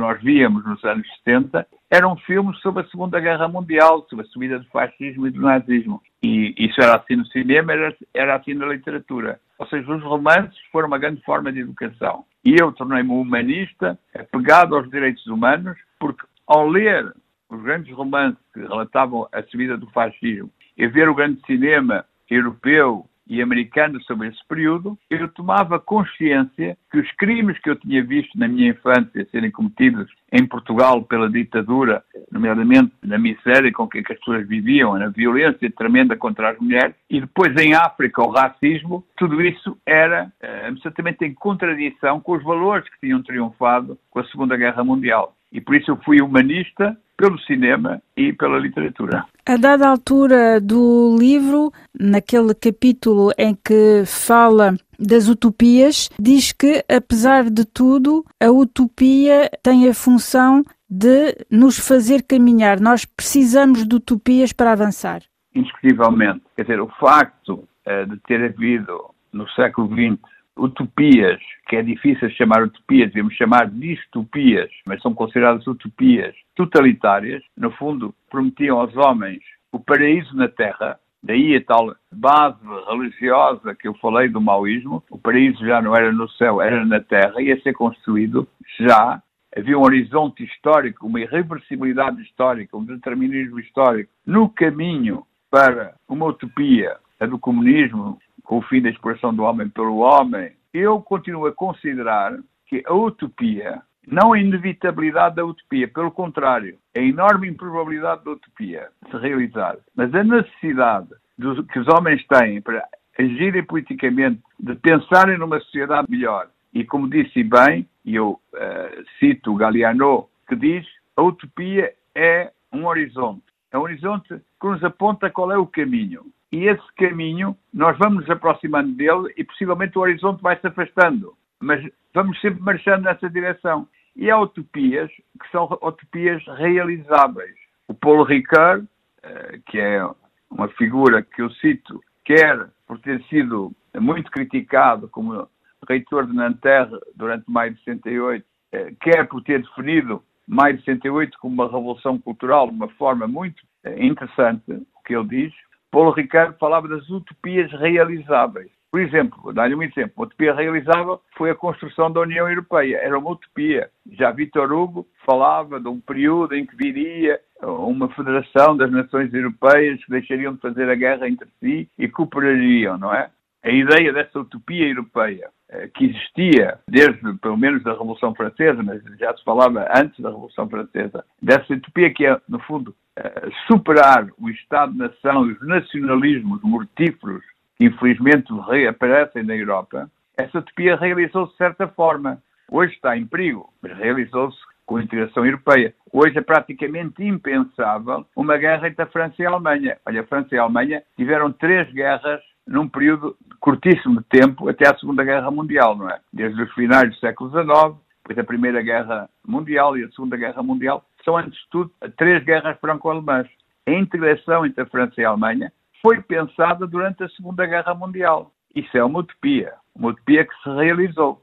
nós 0.00 0.20
víamos 0.22 0.64
nos 0.64 0.82
anos 0.84 1.06
70 1.24 1.66
eram 1.90 2.16
filmes 2.16 2.58
sobre 2.60 2.82
a 2.82 2.86
Segunda 2.86 3.20
Guerra 3.20 3.48
Mundial, 3.48 4.06
sobre 4.08 4.24
a 4.24 4.28
subida 4.28 4.58
do 4.58 4.64
fascismo 4.66 5.26
e 5.26 5.30
do 5.30 5.40
nazismo. 5.40 6.00
E 6.22 6.54
isso 6.56 6.80
era 6.80 6.96
assim 6.96 7.16
no 7.16 7.26
cinema, 7.26 7.72
era, 7.72 7.96
era 8.14 8.36
assim 8.36 8.54
na 8.54 8.66
literatura. 8.66 9.40
Ou 9.58 9.66
seja, 9.66 9.92
os 9.92 10.02
romances 10.02 10.56
foram 10.72 10.88
uma 10.88 10.98
grande 10.98 11.20
forma 11.22 11.52
de 11.52 11.60
educação. 11.60 12.24
E 12.44 12.56
eu 12.58 12.72
tornei-me 12.72 13.10
humanista, 13.10 13.98
apegado 14.14 14.76
aos 14.76 14.88
direitos 14.88 15.26
humanos, 15.26 15.76
porque 15.98 16.24
ao 16.46 16.66
ler 16.66 17.12
os 17.50 17.60
grandes 17.62 17.94
romances 17.94 18.40
que 18.54 18.60
relatavam 18.60 19.28
a 19.32 19.42
subida 19.42 19.76
do 19.76 19.90
fascismo 19.90 20.50
e 20.78 20.86
ver 20.86 21.08
o 21.08 21.14
grande 21.14 21.40
cinema 21.44 22.04
europeu 22.30 23.04
e 23.30 23.40
americano 23.40 24.02
sobre 24.02 24.26
esse 24.26 24.44
período, 24.48 24.98
eu 25.08 25.28
tomava 25.28 25.78
consciência 25.78 26.76
que 26.90 26.98
os 26.98 27.10
crimes 27.12 27.56
que 27.60 27.70
eu 27.70 27.76
tinha 27.76 28.02
visto 28.02 28.36
na 28.36 28.48
minha 28.48 28.70
infância 28.70 29.26
serem 29.30 29.52
cometidos 29.52 30.10
em 30.32 30.44
Portugal 30.44 31.02
pela 31.04 31.30
ditadura, 31.30 32.02
nomeadamente 32.30 32.92
na 33.02 33.18
miséria 33.18 33.72
com 33.72 33.86
que 33.86 33.98
as 33.98 34.04
pessoas 34.04 34.46
viviam, 34.48 34.98
na 34.98 35.08
violência 35.08 35.70
tremenda 35.70 36.16
contra 36.16 36.50
as 36.50 36.58
mulheres, 36.58 36.94
e 37.08 37.20
depois 37.20 37.54
em 37.56 37.72
África 37.72 38.20
o 38.20 38.30
racismo, 38.30 39.04
tudo 39.16 39.40
isso 39.40 39.78
era 39.86 40.24
uh, 40.42 40.68
absolutamente 40.68 41.24
em 41.24 41.32
contradição 41.32 42.20
com 42.20 42.32
os 42.32 42.42
valores 42.42 42.88
que 42.88 43.00
tinham 43.00 43.22
triunfado 43.22 43.96
com 44.10 44.18
a 44.18 44.24
Segunda 44.24 44.56
Guerra 44.56 44.82
Mundial. 44.82 45.36
E 45.52 45.60
por 45.60 45.74
isso 45.74 45.90
eu 45.90 45.96
fui 46.04 46.20
humanista 46.20 46.96
pelo 47.20 47.38
cinema 47.40 48.00
e 48.16 48.32
pela 48.32 48.58
literatura. 48.58 49.26
A 49.46 49.56
dada 49.56 49.86
altura 49.86 50.58
do 50.58 51.14
livro, 51.18 51.70
naquele 51.98 52.54
capítulo 52.54 53.30
em 53.36 53.54
que 53.54 54.04
fala 54.06 54.74
das 54.98 55.28
utopias, 55.28 56.08
diz 56.18 56.52
que, 56.52 56.82
apesar 56.88 57.50
de 57.50 57.66
tudo, 57.66 58.24
a 58.42 58.50
utopia 58.50 59.50
tem 59.62 59.86
a 59.86 59.92
função 59.92 60.64
de 60.88 61.36
nos 61.50 61.78
fazer 61.78 62.22
caminhar. 62.22 62.80
Nós 62.80 63.04
precisamos 63.04 63.86
de 63.86 63.96
utopias 63.96 64.52
para 64.52 64.72
avançar. 64.72 65.20
Indiscutivelmente. 65.54 66.42
Quer 66.56 66.62
dizer, 66.62 66.80
o 66.80 66.88
facto 66.98 67.68
uh, 67.86 68.06
de 68.08 68.16
ter 68.26 68.42
havido 68.42 68.98
no 69.30 69.46
século 69.50 69.88
XX 69.88 70.18
utopias, 70.56 71.40
que 71.68 71.76
é 71.76 71.82
difícil 71.82 72.30
chamar 72.30 72.62
utopias, 72.62 73.08
devemos 73.08 73.34
chamar 73.34 73.70
distopias, 73.70 74.70
mas 74.84 75.00
são 75.02 75.14
consideradas 75.14 75.66
utopias 75.66 76.34
totalitárias, 76.54 77.42
no 77.56 77.70
fundo 77.72 78.14
prometiam 78.30 78.80
aos 78.80 78.94
homens 78.96 79.40
o 79.72 79.78
paraíso 79.78 80.36
na 80.36 80.48
Terra, 80.48 80.98
daí 81.22 81.56
a 81.56 81.64
tal 81.64 81.94
base 82.12 82.58
religiosa 82.88 83.74
que 83.74 83.86
eu 83.86 83.94
falei 83.94 84.28
do 84.28 84.40
maoísmo, 84.40 85.02
o 85.10 85.18
paraíso 85.18 85.64
já 85.64 85.80
não 85.80 85.94
era 85.94 86.12
no 86.12 86.28
céu, 86.30 86.60
era 86.60 86.84
na 86.84 87.00
Terra, 87.00 87.40
ia 87.40 87.60
ser 87.62 87.72
construído 87.72 88.48
já. 88.78 89.22
Havia 89.56 89.76
um 89.76 89.82
horizonte 89.82 90.44
histórico, 90.44 91.06
uma 91.06 91.20
irreversibilidade 91.20 92.22
histórica, 92.22 92.76
um 92.76 92.84
determinismo 92.84 93.58
histórico 93.58 94.10
no 94.24 94.48
caminho 94.48 95.24
para 95.50 95.94
uma 96.08 96.26
utopia, 96.26 96.96
a 97.18 97.26
do 97.26 97.38
comunismo, 97.38 98.18
com 98.44 98.58
o 98.58 98.62
fim 98.62 98.80
da 98.80 98.90
exploração 98.90 99.34
do 99.34 99.42
homem 99.42 99.68
pelo 99.68 99.98
homem, 99.98 100.52
eu 100.72 101.00
continuo 101.00 101.46
a 101.46 101.52
considerar 101.52 102.38
que 102.66 102.82
a 102.86 102.94
utopia, 102.94 103.82
não 104.06 104.32
a 104.32 104.38
inevitabilidade 104.38 105.36
da 105.36 105.44
utopia, 105.44 105.88
pelo 105.88 106.10
contrário, 106.10 106.78
a 106.96 107.00
enorme 107.00 107.48
improbabilidade 107.48 108.24
da 108.24 108.30
utopia 108.32 108.88
se 109.10 109.16
realizar, 109.16 109.76
mas 109.94 110.14
a 110.14 110.22
necessidade 110.22 111.08
do, 111.36 111.64
que 111.64 111.78
os 111.78 111.88
homens 111.88 112.24
têm 112.26 112.60
para 112.60 112.86
agirem 113.18 113.64
politicamente, 113.64 114.40
de 114.58 114.74
pensarem 114.76 115.38
numa 115.38 115.60
sociedade 115.60 116.08
melhor. 116.08 116.48
E 116.72 116.84
como 116.84 117.10
disse 117.10 117.42
bem, 117.42 117.86
e 118.04 118.14
eu 118.14 118.30
uh, 118.54 119.04
cito 119.18 119.54
Galiano, 119.54 120.28
que 120.48 120.56
diz, 120.56 120.86
a 121.16 121.22
utopia 121.22 121.92
é 122.14 122.50
um 122.72 122.86
horizonte. 122.86 123.42
É 123.72 123.78
um 123.78 123.82
horizonte 123.82 124.28
que 124.60 124.66
nos 124.66 124.82
aponta 124.82 125.30
qual 125.30 125.52
é 125.52 125.58
o 125.58 125.66
caminho 125.66 126.24
e 126.52 126.66
esse 126.66 126.94
caminho 126.96 127.56
nós 127.72 127.96
vamos 127.98 128.20
nos 128.20 128.30
aproximando 128.30 128.92
dele 128.92 129.32
e 129.36 129.44
possivelmente 129.44 129.96
o 129.96 130.00
horizonte 130.00 130.42
vai 130.42 130.58
se 130.58 130.66
afastando, 130.66 131.34
mas 131.60 131.84
vamos 132.12 132.40
sempre 132.40 132.60
marchando 132.60 133.04
nessa 133.04 133.30
direção. 133.30 133.86
E 134.16 134.30
há 134.30 134.38
utopias 134.38 135.10
que 135.10 135.50
são 135.52 135.64
utopias 135.64 136.44
realizáveis. 136.58 137.54
O 137.86 137.94
Paulo 137.94 138.24
Ricard, 138.24 138.86
eh, 139.22 139.60
que 139.66 139.78
é 139.78 140.04
uma 140.50 140.68
figura 140.68 141.22
que 141.22 141.40
eu 141.40 141.50
cito, 141.50 142.02
quer 142.24 142.68
por 142.86 142.98
ter 142.98 143.22
sido 143.24 143.72
muito 143.98 144.30
criticado 144.30 145.08
como 145.08 145.48
reitor 145.88 146.26
de 146.26 146.34
Nanterre 146.34 146.98
durante 147.14 147.50
maio 147.50 147.72
de 147.72 147.78
68, 147.84 148.44
eh, 148.72 148.92
quer 149.00 149.28
por 149.28 149.42
ter 149.42 149.62
definido 149.62 150.22
maio 150.46 150.76
de 150.76 150.84
68 150.84 151.38
como 151.38 151.54
uma 151.54 151.66
revolução 151.66 152.18
cultural 152.18 152.68
de 152.68 152.74
uma 152.74 152.88
forma 152.88 153.26
muito 153.26 153.62
eh, 153.84 154.04
interessante, 154.04 154.72
o 154.72 155.02
que 155.04 155.14
ele 155.14 155.28
diz, 155.28 155.54
Paulo 155.90 156.12
Ricardo 156.12 156.56
falava 156.58 156.88
das 156.88 157.08
utopias 157.08 157.70
realizáveis. 157.72 158.70
Por 158.90 159.00
exemplo, 159.00 159.52
dar-lhe 159.52 159.74
um 159.74 159.82
exemplo. 159.82 160.12
Uma 160.16 160.26
utopia 160.26 160.52
realizável 160.52 161.20
foi 161.36 161.50
a 161.50 161.54
construção 161.54 162.10
da 162.10 162.20
União 162.20 162.48
Europeia. 162.48 162.96
Era 162.96 163.18
uma 163.18 163.30
utopia. 163.30 163.88
Já 164.10 164.32
Vitor 164.32 164.72
Hugo 164.72 165.06
falava 165.24 165.78
de 165.78 165.88
um 165.88 166.00
período 166.00 166.56
em 166.56 166.66
que 166.66 166.74
viria 166.74 167.40
uma 167.62 168.08
federação 168.08 168.76
das 168.76 168.90
nações 168.90 169.32
europeias 169.32 170.04
que 170.04 170.10
deixariam 170.10 170.54
de 170.54 170.60
fazer 170.60 170.90
a 170.90 170.94
guerra 170.94 171.28
entre 171.28 171.48
si 171.60 171.88
e 171.96 172.08
cooperariam, 172.08 172.98
não 172.98 173.14
é? 173.14 173.30
A 173.62 173.70
ideia 173.70 174.12
dessa 174.12 174.40
utopia 174.40 174.88
europeia 174.88 175.50
que 175.94 176.06
existia 176.06 176.78
desde, 176.88 177.32
pelo 177.34 177.56
menos, 177.56 177.82
da 177.82 177.92
Revolução 177.92 178.34
Francesa, 178.34 178.82
mas 178.82 179.02
já 179.18 179.36
se 179.36 179.44
falava 179.44 179.88
antes 179.94 180.18
da 180.20 180.30
Revolução 180.30 180.68
Francesa, 180.68 181.24
dessa 181.40 181.72
utopia 181.72 182.12
que 182.12 182.26
é, 182.26 182.40
no 182.48 182.58
fundo, 182.60 182.94
eh, 183.16 183.50
superar 183.66 184.28
o 184.38 184.48
Estado-nação 184.48 185.46
e 185.46 185.52
os 185.52 185.66
nacionalismos 185.66 186.60
mortíferos 186.62 187.42
que 187.76 187.84
infelizmente 187.86 188.52
reaparecem 188.68 189.42
na 189.42 189.56
Europa, 189.56 190.10
essa 190.36 190.58
utopia 190.58 190.96
realizou-se 190.96 191.52
de 191.52 191.58
certa 191.58 191.88
forma. 191.88 192.42
Hoje 192.70 192.94
está 192.94 193.16
em 193.16 193.26
perigo, 193.26 193.72
mas 193.82 193.96
realizou-se 193.96 194.58
com 194.86 194.96
a 194.96 195.02
integração 195.02 195.44
europeia. 195.44 195.94
Hoje 196.12 196.38
é 196.38 196.40
praticamente 196.40 197.22
impensável 197.22 198.26
uma 198.34 198.56
guerra 198.56 198.88
entre 198.88 199.02
a 199.02 199.06
França 199.06 199.36
e 199.38 199.46
a 199.46 199.50
Alemanha. 199.50 199.98
Olha, 200.04 200.20
a 200.22 200.26
França 200.26 200.54
e 200.54 200.58
a 200.58 200.62
Alemanha 200.62 201.02
tiveram 201.16 201.52
três 201.52 201.90
guerras 201.92 202.40
num 202.66 202.88
período 202.88 203.36
curtíssimo 203.58 204.20
de 204.20 204.26
tempo 204.28 204.68
até 204.68 204.88
a 204.88 204.98
Segunda 204.98 205.24
Guerra 205.24 205.50
Mundial, 205.50 205.96
não 205.96 206.08
é? 206.08 206.18
Desde 206.32 206.62
os 206.62 206.72
finais 206.72 207.10
do 207.10 207.16
século 207.16 207.50
XIX, 207.50 207.98
depois 208.22 208.36
da 208.36 208.44
Primeira 208.44 208.82
Guerra 208.82 209.28
Mundial 209.46 209.96
e 209.96 210.04
a 210.04 210.10
Segunda 210.10 210.36
Guerra 210.36 210.62
Mundial, 210.62 211.04
são, 211.24 211.36
antes 211.36 211.58
de 211.58 211.68
tudo, 211.70 211.90
três 212.16 212.42
guerras 212.44 212.78
franco-alemãs. 212.80 213.46
A 213.86 213.92
integração 213.92 214.64
entre 214.64 214.82
a 214.82 214.86
França 214.86 215.20
e 215.20 215.24
a 215.24 215.30
Alemanha 215.30 215.72
foi 216.00 216.20
pensada 216.22 216.86
durante 216.86 217.22
a 217.22 217.28
Segunda 217.30 217.66
Guerra 217.66 217.94
Mundial. 217.94 218.52
Isso 218.74 218.96
é 218.96 219.04
uma 219.04 219.20
utopia, 219.20 219.74
uma 219.94 220.10
utopia 220.10 220.44
que 220.44 220.54
se 220.62 220.70
realizou. 220.70 221.42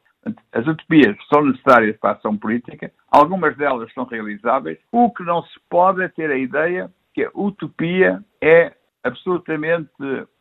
As 0.52 0.66
utopias 0.66 1.16
são 1.32 1.46
necessárias 1.46 1.98
para 1.98 2.12
a 2.12 2.14
ação 2.14 2.38
política, 2.38 2.92
algumas 3.10 3.56
delas 3.56 3.92
são 3.94 4.04
realizáveis. 4.04 4.78
O 4.92 5.10
que 5.12 5.24
não 5.24 5.42
se 5.44 5.60
pode 5.70 6.02
é 6.02 6.08
ter 6.10 6.30
a 6.30 6.38
ideia 6.38 6.92
que 7.14 7.24
a 7.24 7.32
utopia 7.34 8.24
é 8.42 8.74
absolutamente 9.04 9.90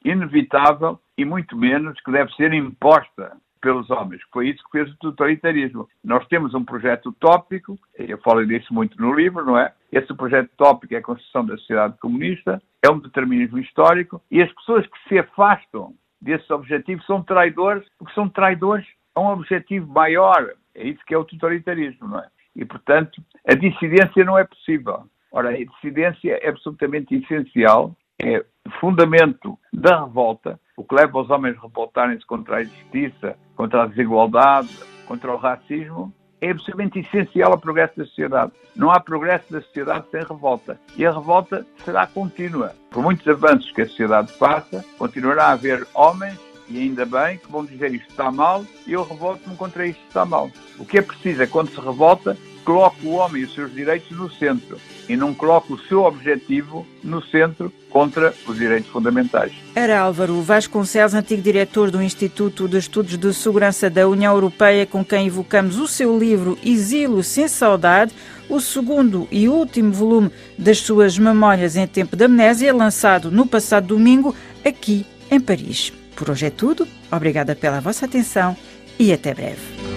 inevitável 0.04 0.98
e 1.16 1.24
muito 1.24 1.56
menos 1.56 2.00
que 2.00 2.12
deve 2.12 2.32
ser 2.34 2.52
imposta 2.52 3.36
pelos 3.60 3.90
homens. 3.90 4.22
Foi 4.32 4.48
isso 4.48 4.62
que 4.64 4.78
fez 4.78 4.90
o 4.90 4.98
totalitarismo. 4.98 5.88
Nós 6.04 6.26
temos 6.28 6.54
um 6.54 6.64
projeto 6.64 7.06
utópico, 7.06 7.78
eu 7.94 8.18
falo 8.18 8.46
disso 8.46 8.72
muito 8.72 9.00
no 9.00 9.12
livro, 9.12 9.44
não 9.44 9.58
é? 9.58 9.72
Esse 9.90 10.14
projeto 10.14 10.50
utópico 10.52 10.94
é 10.94 10.98
a 10.98 11.02
construção 11.02 11.44
da 11.44 11.56
sociedade 11.56 11.98
comunista, 11.98 12.62
é 12.82 12.90
um 12.90 12.98
determinismo 12.98 13.58
histórico 13.58 14.22
e 14.30 14.42
as 14.42 14.52
pessoas 14.52 14.86
que 14.86 15.08
se 15.08 15.18
afastam 15.18 15.94
desse 16.20 16.52
objetivo 16.52 17.02
são 17.02 17.22
traidores, 17.22 17.86
porque 17.98 18.14
são 18.14 18.28
traidores 18.28 18.86
a 19.14 19.20
um 19.20 19.28
objetivo 19.28 19.86
maior. 19.92 20.52
É 20.74 20.86
isso 20.86 21.00
que 21.06 21.14
é 21.14 21.18
o 21.18 21.24
totalitarismo, 21.24 22.08
não 22.08 22.20
é? 22.20 22.28
E, 22.54 22.64
portanto, 22.64 23.22
a 23.46 23.54
dissidência 23.54 24.24
não 24.24 24.38
é 24.38 24.44
possível. 24.44 25.04
Ora, 25.30 25.50
a 25.50 25.64
dissidência 25.64 26.38
é 26.42 26.48
absolutamente 26.48 27.14
essencial, 27.14 27.94
é 28.20 28.44
fundamento 28.80 29.58
da 29.72 30.04
revolta, 30.04 30.58
o 30.76 30.84
que 30.84 30.94
leva 30.94 31.18
os 31.18 31.30
homens 31.30 31.56
a 31.58 31.62
revoltarem-se 31.62 32.26
contra 32.26 32.56
a 32.56 32.62
injustiça, 32.62 33.36
contra 33.54 33.82
a 33.82 33.86
desigualdade, 33.86 34.68
contra 35.06 35.32
o 35.32 35.36
racismo, 35.36 36.12
é 36.40 36.50
absolutamente 36.50 36.98
essencial 36.98 37.52
ao 37.52 37.58
progresso 37.58 37.96
da 37.96 38.04
sociedade. 38.04 38.52
Não 38.74 38.90
há 38.90 39.00
progresso 39.00 39.50
da 39.50 39.62
sociedade 39.62 40.06
sem 40.10 40.22
revolta. 40.22 40.78
E 40.96 41.06
a 41.06 41.12
revolta 41.12 41.66
será 41.78 42.06
contínua. 42.06 42.74
Por 42.90 43.02
muitos 43.02 43.26
avanços 43.26 43.72
que 43.72 43.82
a 43.82 43.88
sociedade 43.88 44.32
faça, 44.32 44.84
continuará 44.98 45.46
a 45.46 45.52
haver 45.52 45.86
homens, 45.94 46.38
e 46.68 46.78
ainda 46.78 47.06
bem, 47.06 47.38
que 47.38 47.50
vão 47.50 47.64
dizer 47.64 47.94
isto 47.94 48.10
está 48.10 48.30
mal 48.30 48.64
e 48.86 48.92
eu 48.92 49.04
revolto-me 49.04 49.56
contra 49.56 49.86
isto 49.86 50.02
está 50.08 50.24
mal. 50.24 50.50
O 50.78 50.84
que 50.84 50.98
é 50.98 51.02
preciso 51.02 51.42
é, 51.42 51.46
quando 51.46 51.70
se 51.70 51.80
revolta, 51.80 52.36
coloque 52.66 53.06
o 53.06 53.12
homem 53.12 53.42
e 53.42 53.44
os 53.44 53.54
seus 53.54 53.72
direitos 53.72 54.10
no 54.10 54.28
centro 54.28 54.76
e 55.08 55.16
não 55.16 55.32
coloque 55.32 55.72
o 55.72 55.78
seu 55.78 56.02
objetivo 56.02 56.84
no 57.02 57.22
centro 57.22 57.72
contra 57.88 58.34
os 58.46 58.58
direitos 58.58 58.90
fundamentais. 58.90 59.52
Era 59.72 60.00
Álvaro 60.00 60.42
Vasconcelos, 60.42 61.14
antigo 61.14 61.40
diretor 61.40 61.92
do 61.92 62.02
Instituto 62.02 62.68
de 62.68 62.76
Estudos 62.76 63.16
de 63.16 63.32
Segurança 63.32 63.88
da 63.88 64.08
União 64.08 64.34
Europeia, 64.34 64.84
com 64.84 65.04
quem 65.04 65.28
evocamos 65.28 65.78
o 65.78 65.86
seu 65.86 66.18
livro 66.18 66.58
Exílio 66.64 67.22
sem 67.22 67.46
Saudade, 67.46 68.12
o 68.48 68.60
segundo 68.60 69.28
e 69.30 69.48
último 69.48 69.92
volume 69.92 70.30
das 70.58 70.78
suas 70.78 71.16
Memórias 71.16 71.76
em 71.76 71.86
Tempo 71.86 72.16
de 72.16 72.24
Amnésia, 72.24 72.74
lançado 72.74 73.30
no 73.30 73.46
passado 73.46 73.86
domingo 73.86 74.34
aqui 74.64 75.06
em 75.30 75.38
Paris. 75.38 75.92
Por 76.16 76.30
hoje 76.30 76.46
é 76.46 76.50
tudo. 76.50 76.86
Obrigada 77.12 77.54
pela 77.54 77.80
vossa 77.80 78.06
atenção 78.06 78.56
e 78.98 79.12
até 79.12 79.32
breve. 79.32 79.95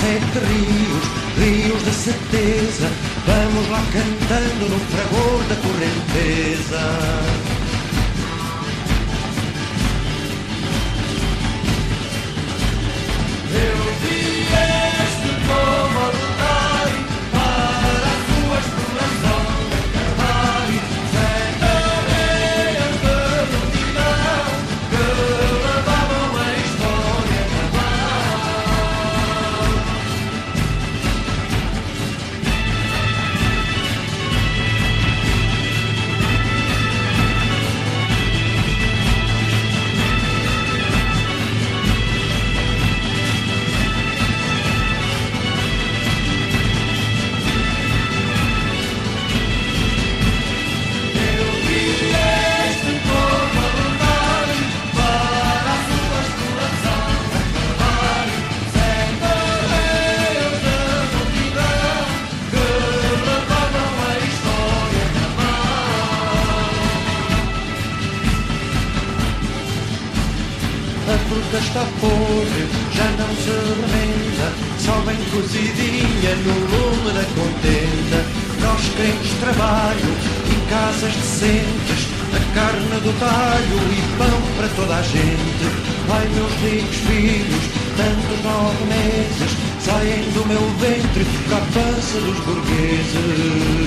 Sete 0.00 0.38
rios, 0.38 1.04
rios 1.36 1.84
de 1.84 1.92
certeza, 1.92 2.88
vamos 3.26 3.68
lá 3.68 3.82
cantando 3.92 4.68
no 4.68 4.78
fragor 4.90 5.42
da 5.48 5.56
correnteza. 5.56 7.29
Do 83.02 83.12
talho 83.18 83.78
e 83.92 84.00
pão 84.18 84.40
para 84.56 84.68
toda 84.76 84.96
a 84.96 85.02
gente. 85.02 85.64
Ai, 86.10 86.28
meus 86.34 86.52
ricos 86.60 86.96
filhos, 86.96 87.64
tantos 87.96 88.44
nove 88.44 88.84
meses, 88.84 89.56
saem 89.80 90.30
do 90.32 90.46
meu 90.46 90.60
ventre 90.78 91.24
para 91.48 91.56
a 91.56 91.60
pança 91.60 92.20
dos 92.20 92.38
burgueses. 92.40 93.79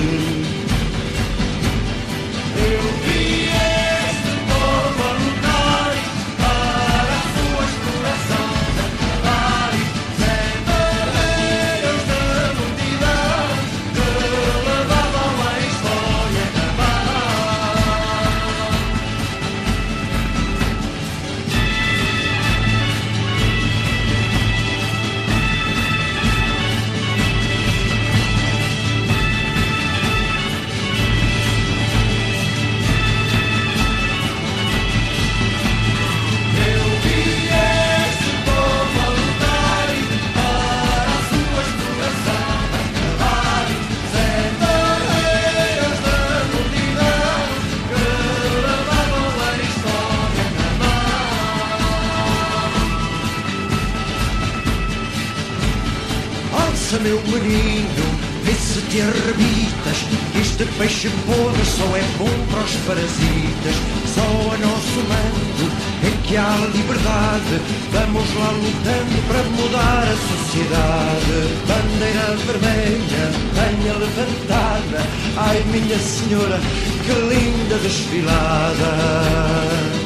Ai, 75.36 75.62
minha 75.64 75.98
senhora, 75.98 76.60
que 77.04 77.12
linda 77.12 77.76
desfilada. 77.78 80.03